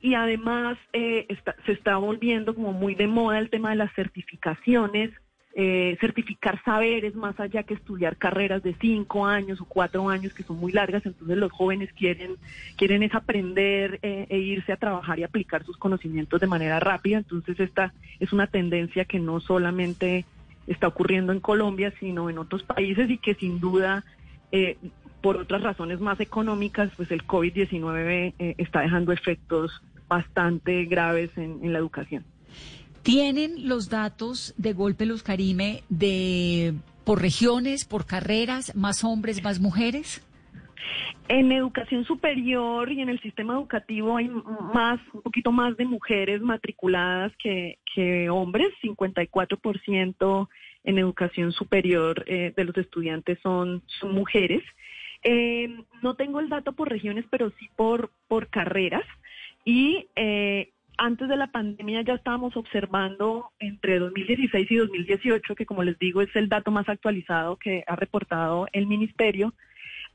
[0.00, 5.10] Y además se está volviendo como muy de moda el tema de las certificaciones,
[5.54, 10.42] eh, certificar saberes más allá que estudiar carreras de cinco años o cuatro años que
[10.42, 11.04] son muy largas.
[11.04, 12.36] Entonces los jóvenes quieren
[12.76, 17.18] quieren es aprender eh, e irse a trabajar y aplicar sus conocimientos de manera rápida.
[17.18, 20.24] Entonces esta es una tendencia que no solamente
[20.66, 24.04] está ocurriendo en Colombia, sino en otros países y que sin duda
[24.52, 24.76] eh,
[25.20, 31.60] por otras razones más económicas, pues el COVID-19 eh, está dejando efectos bastante graves en,
[31.62, 32.24] en la educación.
[33.02, 36.74] ¿Tienen los datos de Golpe Los Carime de
[37.04, 40.24] por regiones, por carreras, más hombres, más mujeres?
[41.28, 46.42] En educación superior y en el sistema educativo hay más, un poquito más de mujeres
[46.42, 50.48] matriculadas que, que hombres, 54%
[50.84, 54.62] en educación superior eh, de los estudiantes son, son mujeres.
[55.24, 59.04] Eh, no tengo el dato por regiones, pero sí por, por carreras.
[59.64, 65.82] Y eh, antes de la pandemia ya estábamos observando entre 2016 y 2018, que como
[65.82, 69.54] les digo es el dato más actualizado que ha reportado el ministerio,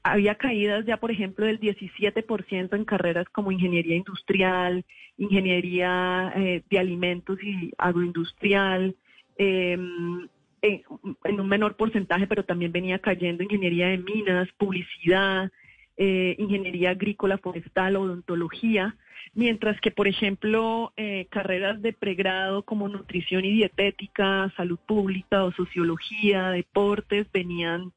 [0.04, 4.86] había caídas ya, por ejemplo, del 17% en carreras como ingeniería industrial,
[5.18, 8.96] ingeniería eh, de alimentos y agroindustrial,
[9.38, 10.30] en,
[10.62, 15.52] en un menor porcentaje, pero también venía cayendo ingeniería de minas, publicidad,
[15.98, 18.96] eh, ingeniería agrícola, forestal, odontología,
[19.34, 25.52] mientras que, por ejemplo, eh, carreras de pregrado como nutrición y dietética, salud pública o
[25.52, 27.92] sociología, deportes, venían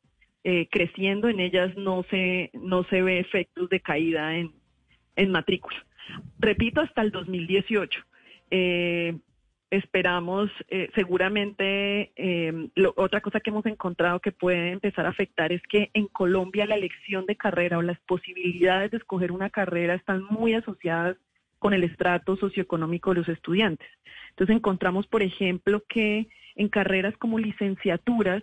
[0.45, 4.53] eh, creciendo, en ellas no se, no se ve efectos de caída en,
[5.17, 5.85] en matrícula.
[6.39, 8.01] Repito, hasta el 2018.
[9.71, 15.53] Esperamos, eh, seguramente, eh, lo- otra cosa que hemos encontrado que puede empezar a afectar
[15.53, 19.95] es que en Colombia la elección de carrera o las posibilidades de escoger una carrera
[19.95, 21.17] están muy asociadas
[21.61, 23.87] con el estrato socioeconómico de los estudiantes.
[24.31, 28.43] Entonces encontramos, por ejemplo, que en carreras como licenciaturas,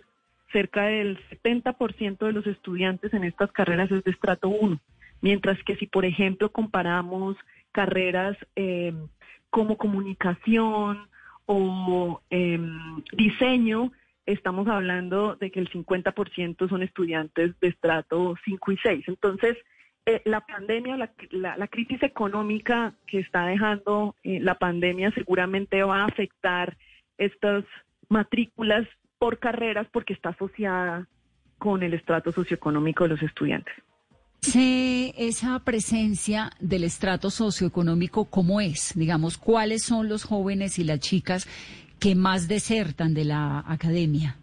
[0.50, 4.80] cerca del 70% de los estudiantes en estas carreras es de estrato 1,
[5.20, 7.36] mientras que si, por ejemplo, comparamos
[7.72, 8.94] carreras eh,
[9.50, 11.06] como comunicación
[11.50, 13.90] o em, diseño,
[14.26, 19.04] estamos hablando de que el 50% son estudiantes de estrato 5 y 6.
[19.08, 19.56] Entonces,
[20.04, 21.10] eh, la pandemia, la,
[21.56, 26.76] la- crisis económica que está dejando eh, la pandemia seguramente va a afectar
[27.16, 27.64] estas
[28.10, 28.86] matrículas
[29.18, 31.06] por carreras porque está asociada
[31.56, 33.74] con el estrato socioeconómico de los estudiantes.
[34.40, 38.92] Sí, esa presencia del estrato socioeconómico, ¿cómo es?
[38.94, 41.48] Digamos, ¿cuáles son los jóvenes y las chicas
[41.98, 44.36] que más desertan de la academia?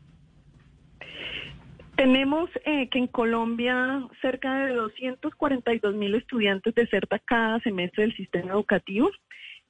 [1.95, 8.51] Tenemos eh, que en Colombia cerca de 242 mil estudiantes desertan cada semestre del sistema
[8.51, 9.09] educativo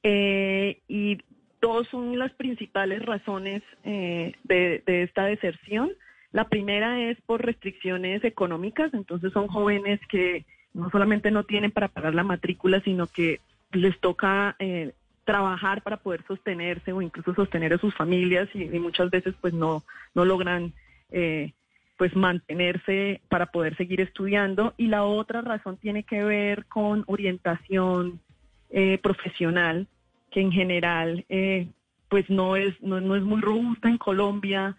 [0.01, 1.19] eh, y
[1.61, 5.91] dos son las principales razones eh, de esta deserción.
[6.35, 11.87] La primera es por restricciones económicas, entonces son jóvenes que no solamente no tienen para
[11.87, 13.39] pagar la matrícula, sino que
[13.71, 14.91] les toca eh,
[15.23, 19.85] trabajar para poder sostenerse o incluso sostener a sus familias y, muchas veces pues no,
[20.13, 20.73] no logran
[21.09, 21.53] eh,
[21.95, 24.73] pues mantenerse para poder seguir estudiando.
[24.75, 28.19] Y la otra razón tiene que ver con orientación
[28.71, 29.87] eh, profesional,
[30.31, 31.69] que en general eh,
[32.09, 34.75] pues no es, no, no es muy robusta en Colombia,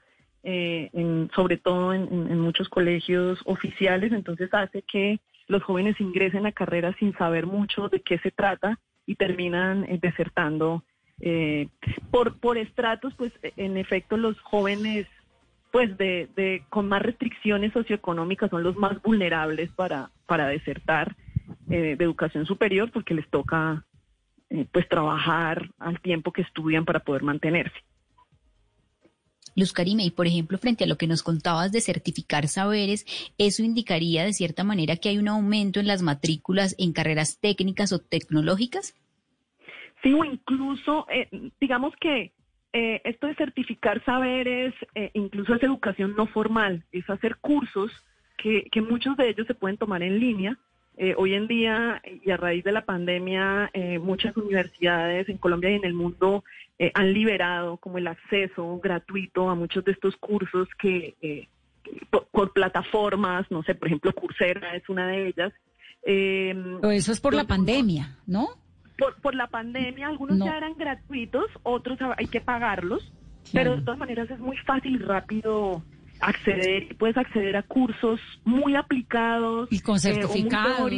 [0.49, 5.19] eh, en- sobre todo en, muchos colegios oficiales, entonces hace que
[5.49, 9.99] los jóvenes ingresen a carreras sin saber mucho de qué se trata y terminan eh,
[10.01, 10.85] desertando.
[11.19, 11.67] Eh,
[12.13, 15.09] por, por estratos, pues en efecto los jóvenes
[15.73, 21.17] pues de, de, con más restricciones socioeconómicas son los más vulnerables para, para desertar
[21.69, 23.85] eh, de educación superior porque les toca
[24.51, 27.77] eh, pues trabajar al tiempo que estudian para poder mantenerse.
[29.55, 33.07] Luz Karime, y por ejemplo, frente a lo que nos contabas de certificar saberes,
[33.39, 37.93] ¿eso indicaría de cierta manera que hay un aumento en las matrículas en carreras técnicas
[37.93, 38.95] o tecnológicas?
[40.03, 41.29] Sí, o incluso, eh,
[41.61, 42.33] digamos que
[42.73, 47.91] eh, esto de certificar saberes, eh, incluso es educación no formal, es hacer cursos
[48.37, 50.59] que, que muchos de ellos se pueden tomar en línea.
[50.97, 55.71] Eh, hoy en día, y a raíz de la pandemia, eh, muchas universidades en Colombia
[55.71, 56.43] y en el mundo
[56.79, 61.49] eh, han liberado como el acceso gratuito a muchos de estos cursos que eh,
[62.11, 65.53] por, por plataformas, no sé, por ejemplo, Coursera es una de ellas.
[66.03, 68.49] Eh, Pero eso es por la pandemia, ¿no?
[68.99, 70.47] por, por la pandemia, algunos No.
[70.47, 73.13] ya eran gratuitos, otros hay que pagarlos,
[73.53, 75.83] pero de todas maneras es muy fácil y rápido
[76.21, 80.91] acceder, puedes acceder a cursos muy aplicados Y con eh, certificados,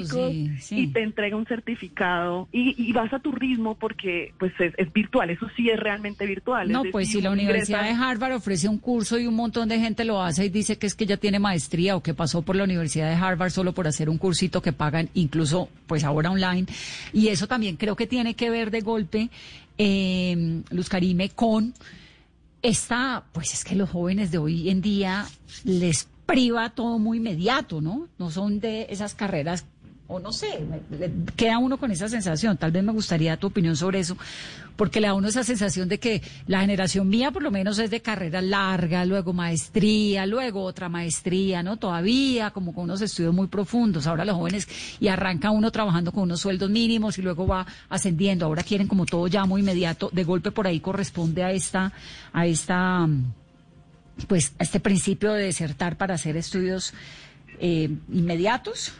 [0.60, 0.78] sí.
[0.80, 4.92] y te entrega un certificado y, y vas a tu ritmo porque pues es, es
[4.92, 6.70] virtual, eso sí es realmente virtual.
[6.70, 9.68] No, es pues si la Universidad ingresa- de Harvard ofrece un curso y un montón
[9.68, 12.42] de gente lo hace y dice que es que ya tiene maestría o que pasó
[12.42, 16.30] por la Universidad de Harvard solo por hacer un cursito que pagan incluso pues ahora
[16.30, 16.66] online.
[17.12, 19.30] Y eso también creo que tiene que ver de golpe,
[19.78, 21.72] eh, Luz Karime, con
[22.62, 25.26] esta, pues es que los jóvenes de hoy en día
[25.64, 28.08] les priva todo muy inmediato, ¿no?
[28.18, 29.64] No son de esas carreras,
[30.10, 30.58] o no sé,
[31.36, 32.56] queda uno con esa sensación.
[32.56, 34.16] Tal vez me gustaría tu opinión sobre eso,
[34.74, 37.90] porque le da uno esa sensación de que la generación mía por lo menos es
[37.90, 41.76] de carrera larga, luego maestría, luego otra maestría, ¿no?
[41.76, 44.06] Todavía como con unos estudios muy profundos.
[44.06, 44.66] Ahora los jóvenes,
[44.98, 48.46] y arranca uno trabajando con unos sueldos mínimos y luego va ascendiendo.
[48.46, 50.08] Ahora quieren como todo ya muy inmediato.
[50.10, 51.92] De golpe por ahí corresponde a esta,
[52.32, 53.06] a esta,
[54.26, 56.94] pues, a este principio de desertar para hacer estudios
[57.60, 58.94] eh, inmediatos.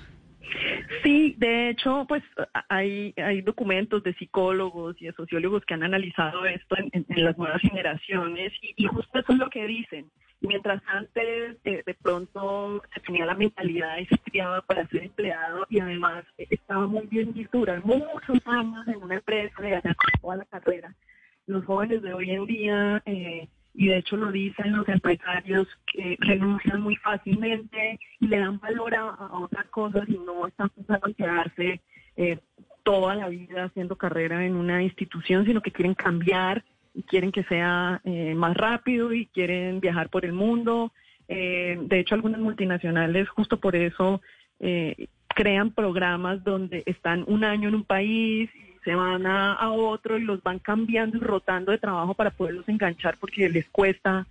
[1.02, 2.22] Sí, de hecho, pues
[2.68, 7.60] hay, hay documentos de psicólogos y de sociólogos que han analizado esto en, las nuevas
[7.60, 10.10] generaciones y, justo eso es lo que dicen.
[10.40, 16.24] Mientras antes eh, de pronto se tenía la mentalidad estudiaba para ser empleado y además
[16.38, 20.94] estaba muy bien visto muchos años en una empresa y hacer toda la carrera.
[21.46, 23.48] Los jóvenes de hoy en día eh,
[23.78, 28.92] y de hecho lo dicen los empresarios que renuncian muy fácilmente y le dan valor
[28.96, 31.80] a, a otras cosas y no están pensando en quedarse
[32.16, 32.38] eh,
[32.82, 37.44] toda la vida haciendo carrera en una institución, sino que quieren cambiar y quieren que
[37.44, 40.92] sea eh, más rápido y quieren viajar por el mundo.
[41.28, 44.20] Eh, de hecho, algunas multinacionales justo por eso
[44.58, 48.50] eh, crean programas donde están un año en un país
[48.84, 52.68] se van a, a otro y los van cambiando y rotando de trabajo para poderlos
[52.68, 54.26] enganchar porque les cuesta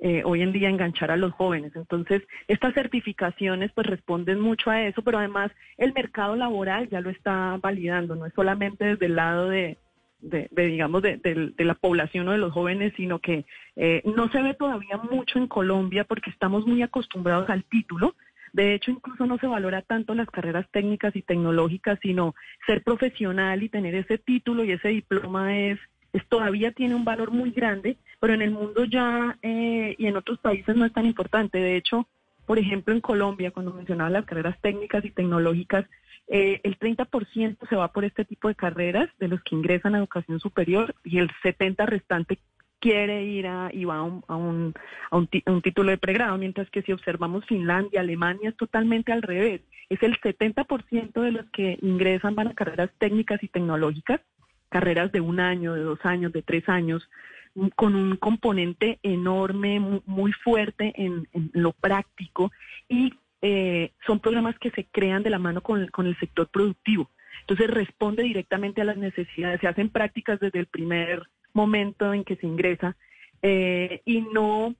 [0.00, 1.74] eh, hoy en día enganchar a los jóvenes.
[1.74, 7.10] Entonces, estas certificaciones pues responden mucho a eso, pero además el mercado laboral ya lo
[7.10, 9.76] está validando, no es solamente desde el lado de,
[10.20, 13.44] de, de, digamos, de, de- de la población o de los jóvenes, sino que
[13.76, 18.14] eh, no se ve todavía mucho en Colombia porque estamos muy acostumbrados al título.
[18.52, 22.34] De hecho, incluso no se valora tanto las carreras técnicas y tecnológicas, sino
[22.66, 25.78] ser profesional y tener ese título y ese diploma es,
[26.12, 30.16] es todavía tiene un valor muy grande, pero en el mundo ya eh, y en
[30.16, 31.58] otros países no es tan importante.
[31.58, 32.08] De hecho,
[32.46, 35.84] por ejemplo, en Colombia, cuando mencionaba las carreras técnicas y tecnológicas,
[36.28, 39.98] eh, el 30% se va por este tipo de carreras de los que ingresan a
[39.98, 42.38] educación superior y el 70% restante
[42.80, 44.74] quiere ir a, y a un, a un,
[45.10, 49.12] a un, a un título de pregrado, mientras que si observamos Finlandia, Alemania, es totalmente
[49.12, 49.62] al revés.
[49.88, 54.20] Es el 70% de los que ingresan van a carreras técnicas y tecnológicas,
[54.68, 57.08] carreras de un año, de dos años, de tres años,
[57.56, 62.52] m- con un componente enorme, mu- muy fuerte en, lo práctico
[62.88, 67.10] y eh, son programas que se crean de la mano con, con el sector productivo.
[67.40, 71.22] Entonces responde directamente a las necesidades, se hacen prácticas desde el primer
[71.52, 72.96] momento en que se ingresa
[73.42, 74.74] eh, y no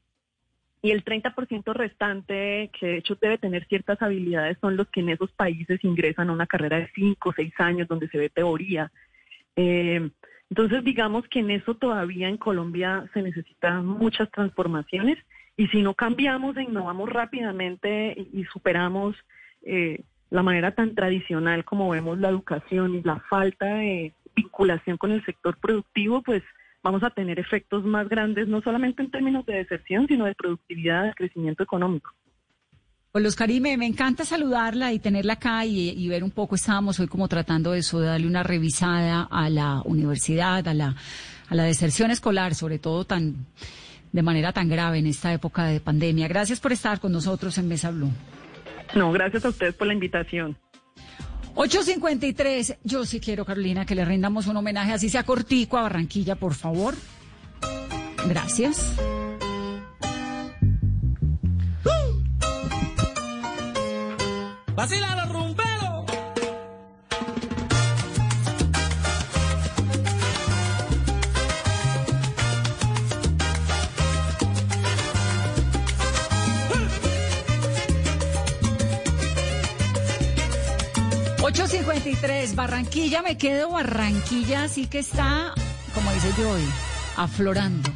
[0.81, 5.09] y el 30% restante, que de hecho debe tener ciertas habilidades, son los que en
[5.09, 8.93] esos países ingresan a una carrera de 5 o 6 años donde se ve teoría.
[9.57, 10.09] Eh,
[10.51, 15.19] entonces, digamos que en eso todavía en Colombia se necesitan muchas transformaciones
[15.57, 19.17] y si no cambiamos e innovamos rápidamente y, y superamos
[19.63, 25.11] eh, la manera tan tradicional como vemos la educación y la falta de vinculación con
[25.11, 26.43] el sector productivo, pues
[26.89, 31.05] vamos a tener efectos más grandes, no solamente en términos de deserción, sino de productividad,
[31.05, 32.11] de crecimiento económico.
[33.13, 37.07] Pues Karime, me encanta saludarla y tenerla acá y, y, ver un poco, estábamos hoy
[37.07, 40.97] como tratando de eso, de darle una revisada a la universidad, a la,
[41.51, 43.35] a la deserción escolar, sobre todo tan
[44.11, 46.27] de manera tan grave en esta época de pandemia.
[46.27, 48.11] Gracias por estar con nosotros en Mesa Blue.
[48.95, 50.57] No, gracias a ustedes por la invitación.
[51.61, 56.37] 853, yo sí quiero, Carolina, que le rindamos un homenaje, así sea cortico, a Barranquilla,
[56.37, 56.95] por favor.
[58.29, 58.81] Gracias.
[64.77, 65.68] ¡Vacila los rumberos!
[81.49, 85.55] ...853, Barranquilla, me quedo Barranquilla, así que está,
[85.95, 86.63] como dice yo hoy,
[87.17, 87.91] aflorando.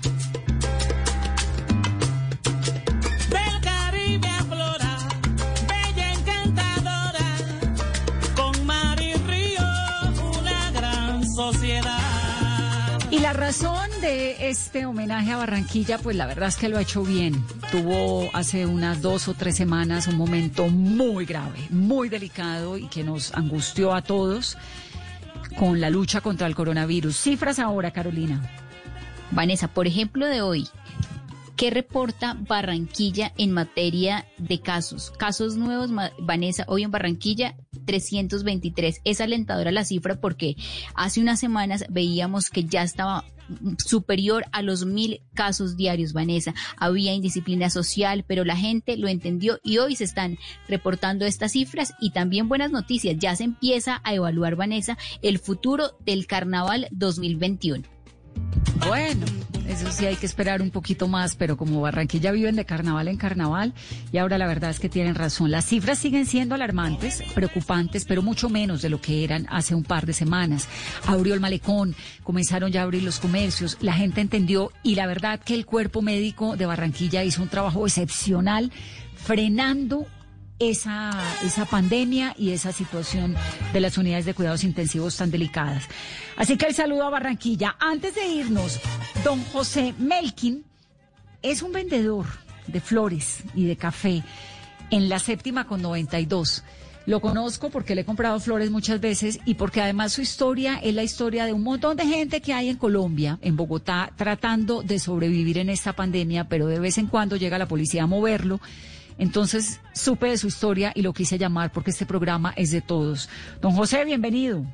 [13.32, 17.44] Razón de este homenaje a Barranquilla, pues la verdad es que lo ha hecho bien.
[17.70, 23.04] Tuvo hace unas dos o tres semanas un momento muy grave, muy delicado y que
[23.04, 24.58] nos angustió a todos
[25.58, 27.16] con la lucha contra el coronavirus.
[27.16, 28.40] Cifras ahora, Carolina.
[29.30, 30.68] Vanessa, por ejemplo, de hoy,
[31.62, 35.12] ¿qué reporta Barranquilla en materia de casos?
[35.12, 37.54] Casos nuevos, Vanessa, hoy en Barranquilla
[37.84, 39.00] 323.
[39.04, 40.56] Es alentadora la cifra porque
[40.96, 43.24] hace unas semanas veíamos que ya estaba
[43.78, 46.52] superior a los mil casos diarios, Vanessa.
[46.76, 51.94] Había indisciplina social, pero la gente lo entendió y hoy se están reportando estas cifras
[52.00, 53.16] y también buenas noticias.
[53.20, 58.01] Ya se empieza a evaluar, Vanessa, el futuro del carnaval 2021.
[58.86, 59.26] Bueno,
[59.68, 63.16] eso sí hay que esperar un poquito más, pero como Barranquilla viven de carnaval en
[63.16, 63.72] carnaval,
[64.10, 65.50] y ahora la verdad es que tienen razón.
[65.50, 69.84] Las cifras siguen siendo alarmantes, preocupantes, pero mucho menos de lo que eran hace un
[69.84, 70.68] par de semanas.
[71.06, 75.40] Abrió el malecón, comenzaron ya a abrir los comercios, la gente entendió y la verdad
[75.40, 78.72] que el cuerpo médico de Barranquilla hizo un trabajo excepcional
[79.14, 80.06] frenando
[80.58, 81.10] esa,
[81.44, 83.34] esa pandemia y esa situación
[83.72, 85.88] de las unidades de cuidados intensivos tan delicadas.
[86.36, 87.76] Así que el saludo a Barranquilla.
[87.80, 88.80] Antes de irnos,
[89.24, 90.64] don José Melkin
[91.42, 92.26] es un vendedor
[92.66, 94.22] de flores y de café
[94.90, 96.62] en la séptima con 92.
[97.04, 100.94] Lo conozco porque le he comprado flores muchas veces y porque además su historia es
[100.94, 105.00] la historia de un montón de gente que hay en Colombia, en Bogotá, tratando de
[105.00, 108.60] sobrevivir en esta pandemia, pero de vez en cuando llega la policía a moverlo
[109.18, 113.28] entonces supe de su historia y lo quise llamar porque este programa es de todos.
[113.60, 114.64] Don José, bienvenido.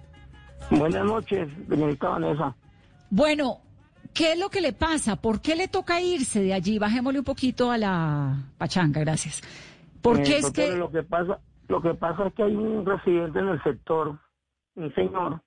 [0.71, 2.55] Buenas noches, señorita Vanessa.
[3.11, 3.59] Bueno,
[4.13, 5.17] ¿qué es lo que le pasa?
[5.17, 6.79] ¿Por qué le toca irse de allí?
[6.79, 9.43] Bajémosle un poquito a la pachanga, gracias.
[10.03, 10.77] ¿Por qué Eh, es que...?
[10.77, 14.19] Lo que, pasa, lo que pasa es que hay un residente en el sector,
[14.77, 15.41] un señor,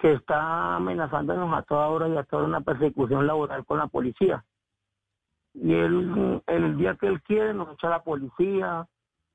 [0.00, 4.44] que está amenazándonos a toda hora y a toda una persecución laboral con la policía.
[5.54, 8.86] Y él, el día que él quiere, nos echa a la policía,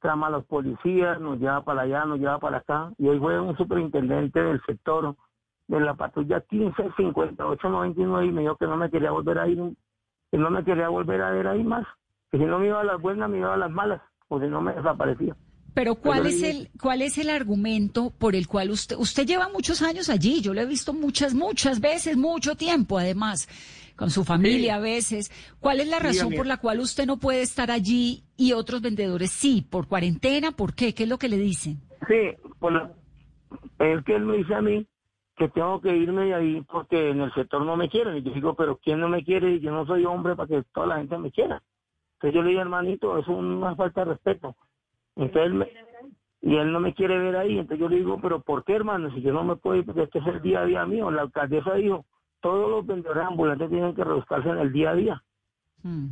[0.01, 2.91] trama a los policías, nos lleva para allá, nos lleva para acá.
[2.97, 5.15] Y hoy fue un superintendente del sector,
[5.67, 9.61] de la patrulla 155899, y me dijo que no me quería volver a ir,
[10.31, 11.85] que no me quería volver a ver ahí más.
[12.31, 14.47] Que si no me iba a las buenas, me iba a las malas, o si
[14.47, 15.35] no me desaparecía.
[15.73, 19.49] Pero ¿cuál Pero es el cuál es el argumento por el cual usted usted lleva
[19.49, 20.41] muchos años allí?
[20.41, 23.47] Yo lo he visto muchas muchas veces, mucho tiempo además,
[23.99, 25.29] con su familia a veces.
[25.59, 29.29] ¿Cuál es la razón por la cual usted no puede estar allí y otros vendedores
[29.31, 29.61] sí?
[29.69, 30.51] ¿Por cuarentena?
[30.51, 30.93] ¿Por qué?
[30.95, 31.77] ¿Qué es lo que le dicen?
[32.07, 32.93] Sí, por la-
[33.79, 34.87] es que él me dice a mí
[35.35, 38.15] que tengo que irme de ahí porque en el sector no me quieren.
[38.17, 39.51] Y yo digo, pero ¿quién no me quiere?
[39.55, 41.61] Y yo no soy hombre para que toda la gente me quiera.
[42.15, 44.55] Entonces yo le digo, hermanito, es una falta de respeto.
[45.17, 45.67] Entonces él me-
[46.41, 47.59] y él no me quiere ver ahí.
[47.59, 49.13] Entonces yo le digo, pero ¿por qué, hermano?
[49.13, 51.11] Si yo no me puedo ir, porque este es el día a día mío.
[51.11, 52.05] La alcaldesa dijo,
[52.41, 55.23] todos los vendedores ambulantes tienen que rebuscarse en el día a día.
[55.83, 56.07] Mm.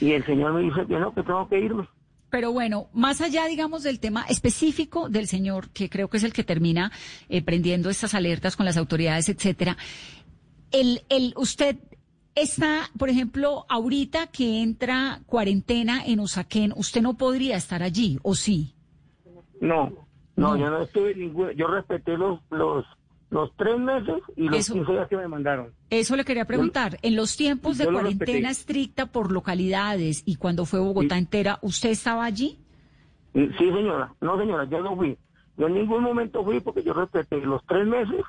[0.00, 1.88] Y el señor me dice que no, que tengo que irme.
[2.30, 6.32] Pero bueno, más allá, digamos, del tema específico del señor, que creo que es el
[6.32, 6.90] que termina
[7.28, 9.76] eh, prendiendo estas alertas con las autoridades, etcétera,
[10.72, 11.76] el, el, usted
[12.34, 18.34] está, por ejemplo, ahorita que entra cuarentena en Usaquén, usted no podría estar allí, ¿o
[18.34, 18.74] sí?
[19.60, 19.92] No,
[20.36, 22.84] no, yo no estuve ningún, yo respeté los los
[23.34, 25.72] los tres meses y los Eso- 15 días que me mandaron.
[25.90, 26.98] Eso le quería preguntar.
[27.02, 32.24] En los tiempos de cuarentena estricta por localidades y cuando fue Bogotá entera, ¿usted estaba
[32.24, 32.60] allí?
[33.34, 35.18] Sí, señora, no señora, yo no fui.
[35.56, 38.22] Yo en ningún momento fui porque yo respeté los tres meses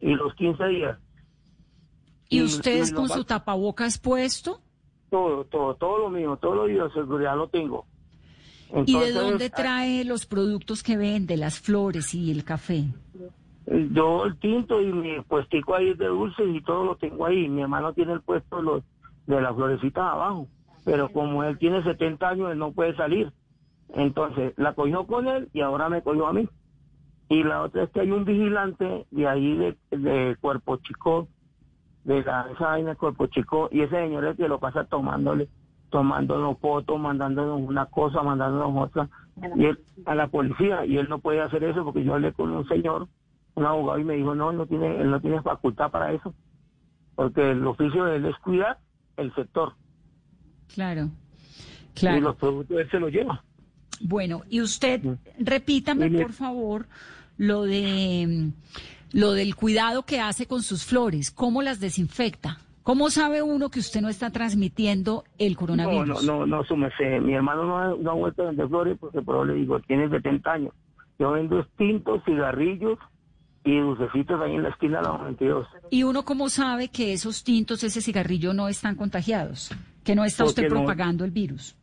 [0.00, 0.96] y los 15 días.
[2.28, 4.60] ¿Y Y- ustedes y con su tapabocas puesto?
[5.10, 7.84] Todo, todo, todo lo mío, todo lo de seguridad lo tengo.
[8.86, 12.84] ¿Y de dónde trae los productos que vende, las flores y el café?
[13.66, 17.48] Yo el tinto y mi puestico ahí de dulces y todo lo tengo ahí.
[17.48, 18.84] Mi hermano tiene el puesto de, los,
[19.26, 20.48] de las florecitas abajo.
[20.84, 23.32] Pero como él tiene 70 años, él no puede salir.
[23.94, 26.48] Entonces la cogió con él y ahora me cogió a mí.
[27.28, 31.28] Y la otra es que hay un vigilante de ahí de, de Cuerpo Chico,
[32.04, 35.48] de la, esa vaina Cuerpo Chico, y ese señor es que lo pasa tomándole,
[35.88, 39.08] tomándonos fotos, mandándonos una cosa, mandándonos otra,
[39.56, 42.50] y él, a la policía, y él no puede hacer eso porque yo hablé con
[42.50, 43.08] un señor,
[43.54, 46.34] un abogado, y me dijo, no, él no tiene, él no tiene facultad para eso,
[47.14, 48.78] porque el oficio de él es cuidar
[49.16, 49.74] el sector,
[50.74, 51.10] Claro,
[51.94, 52.20] y claro.
[52.20, 53.44] los productos él se los lleva.
[54.00, 55.00] Bueno, y usted,
[55.38, 56.86] repítame, por favor,
[57.36, 58.50] lo de
[59.12, 62.58] lo del cuidado que hace con sus flores, cómo las desinfecta.
[62.82, 66.24] ¿Cómo sabe uno que usted no está transmitiendo el No, coronavirus?
[66.24, 67.20] no, no, no, su merced.
[67.20, 70.08] Mi hermano no ha, no ha vuelto a vender flores porque, pero le digo, tiene
[70.08, 70.74] 70 años.
[71.18, 72.98] Yo vendo extintos, cigarrillos
[73.64, 75.66] y dulcecitos ahí en la esquina de la 92.
[75.90, 79.70] ¿Y uno cómo sabe que esos tintos, ese cigarrillo no están contagiados?
[80.04, 81.76] Que no está usted Porque no- propagando el virus.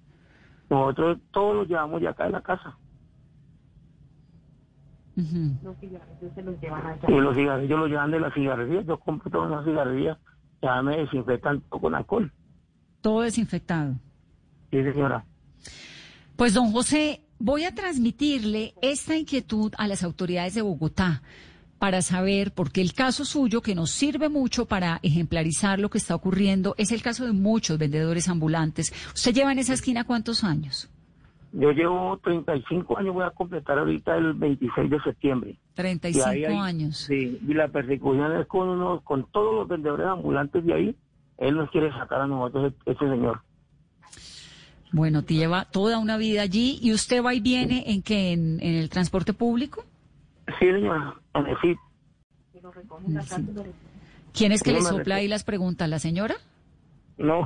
[0.69, 2.77] Nosotros todos los llevamos ya acá en la casa.
[5.17, 5.57] Ujú.
[7.07, 8.81] Y los cigarrillos los llevan de la cigarrería.
[8.81, 10.17] Yo compro todas las cigarrillas.
[10.61, 12.31] Ya me desinfectan todo con alcohol.
[13.01, 13.93] Todo desinfectado.
[14.71, 15.25] Sí, señora.
[16.35, 21.21] Pues don José, voy a transmitirle esta inquietud a las autoridades de Bogotá
[21.79, 26.13] para saber, porque el caso suyo, que nos sirve mucho para ejemplarizar lo que está
[26.13, 28.93] ocurriendo, es el caso de muchos vendedores ambulantes.
[29.15, 30.89] ¿Usted lleva en esa esquina cuántos años?
[31.51, 35.55] Yo llevo 35 años, voy a completar ahorita el 26 de septiembre.
[35.73, 36.97] 35 Y ahí años.
[36.97, 40.95] Sí, y la persecución es con con todos los vendedores ambulantes de ahí.
[41.37, 43.41] Él nos quiere sacar a nosotros, e- ese señor.
[44.91, 48.59] Bueno, te lleva toda una vida allí y usted va y viene en que en,
[48.61, 49.85] en el transporte público.
[50.59, 51.75] Sí, señora, en el sí.
[54.33, 55.89] ¿Quién es que le sopla ahí las preguntas?
[55.89, 56.35] ¿La señora?
[57.17, 57.45] No,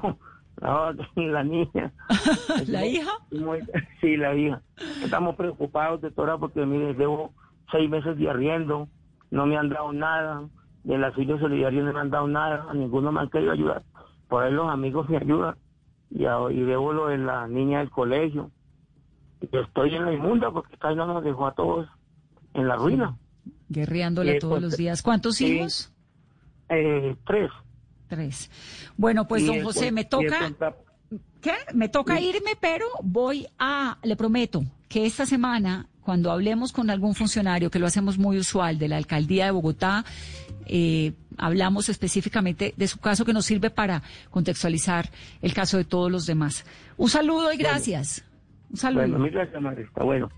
[0.62, 1.92] no, la niña.
[2.68, 3.12] ¿La hija?
[4.02, 4.62] Sí, la hija.
[5.04, 7.34] Estamos preocupados, doctora, porque mire, llevo
[7.72, 8.88] seis meses de arriendo,
[9.32, 10.48] no me han dado nada,
[10.84, 13.84] del asilo solidario no me han dado nada, a ninguno me han querido ayudar.
[14.28, 15.56] Por ahí los amigos me ayudan,
[16.10, 18.52] y, a- y debo lo de la niña del colegio.
[19.42, 21.88] Y yo estoy en la inmunda porque esta no nos dejó a todos
[22.54, 23.18] en la ruina.
[23.70, 25.02] Guerreándola Eh, todos pues, los días.
[25.02, 25.48] ¿Cuántos sí.
[25.48, 25.92] hijos?
[26.70, 27.52] Eh, tres.
[28.08, 28.50] Tres.
[28.98, 30.52] Bueno, pues Y don José, con- me toca,
[31.42, 31.54] ¿qué?
[31.74, 37.16] Me toca irme, pero voy a, le prometo que esta semana, cuando hablemos con algún
[37.16, 40.06] funcionario, que lo hacemos muy usual, de la alcaldía de Bogotá,
[40.68, 45.10] eh, hablamos específicamente de su caso que nos sirve para contextualizar
[45.42, 46.66] el caso de todos los demás.
[46.98, 48.24] Un saludo y gracias.
[48.70, 49.02] Un saludo.
[49.02, 50.04] Bueno, mil gracias, Marista.
[50.04, 50.30] Bueno.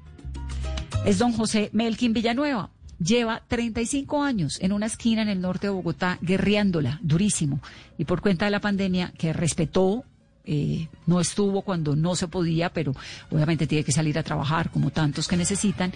[1.06, 2.72] Es don José Melkin Villanueva.
[2.98, 7.60] Lleva 35 años en una esquina en el norte de Bogotá guerreándola durísimo
[8.00, 10.04] y por cuenta de la pandemia que respetó,
[10.46, 12.94] eh, no estuvo cuando no se podía, pero
[13.30, 15.94] obviamente tiene que salir a trabajar como tantos que necesitan,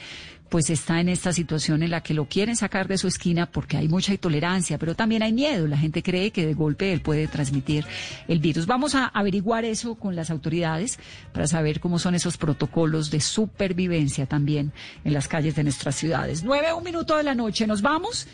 [0.50, 3.78] pues está en esta situación en la que lo quieren sacar de su esquina porque
[3.78, 5.68] hay mucha intolerancia, pero también hay miedo.
[5.68, 7.86] La gente cree que de golpe él puede transmitir
[8.28, 8.66] el virus.
[8.66, 11.00] Vamos a averiguar eso con las autoridades
[11.34, 14.72] para saber cómo son esos protocolos de supervivencia también
[15.04, 16.44] en las calles de nuestras ciudades.
[16.44, 17.68] Nueve, un minuto de la noche.
[17.68, 18.28] Nos vamos.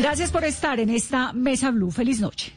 [0.00, 1.90] Gracias por estar en esta Mesa Blue.
[1.90, 2.54] Feliz noche.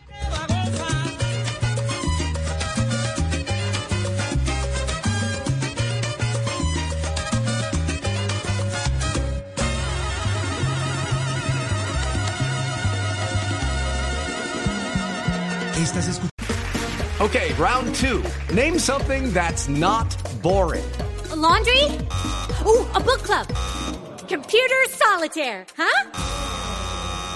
[17.20, 18.24] Okay, round two.
[18.54, 20.84] Name something that's not boring.
[21.32, 21.84] A laundry?
[22.66, 23.48] Ooh, a book club.
[24.30, 26.53] Computer solitaire, huh?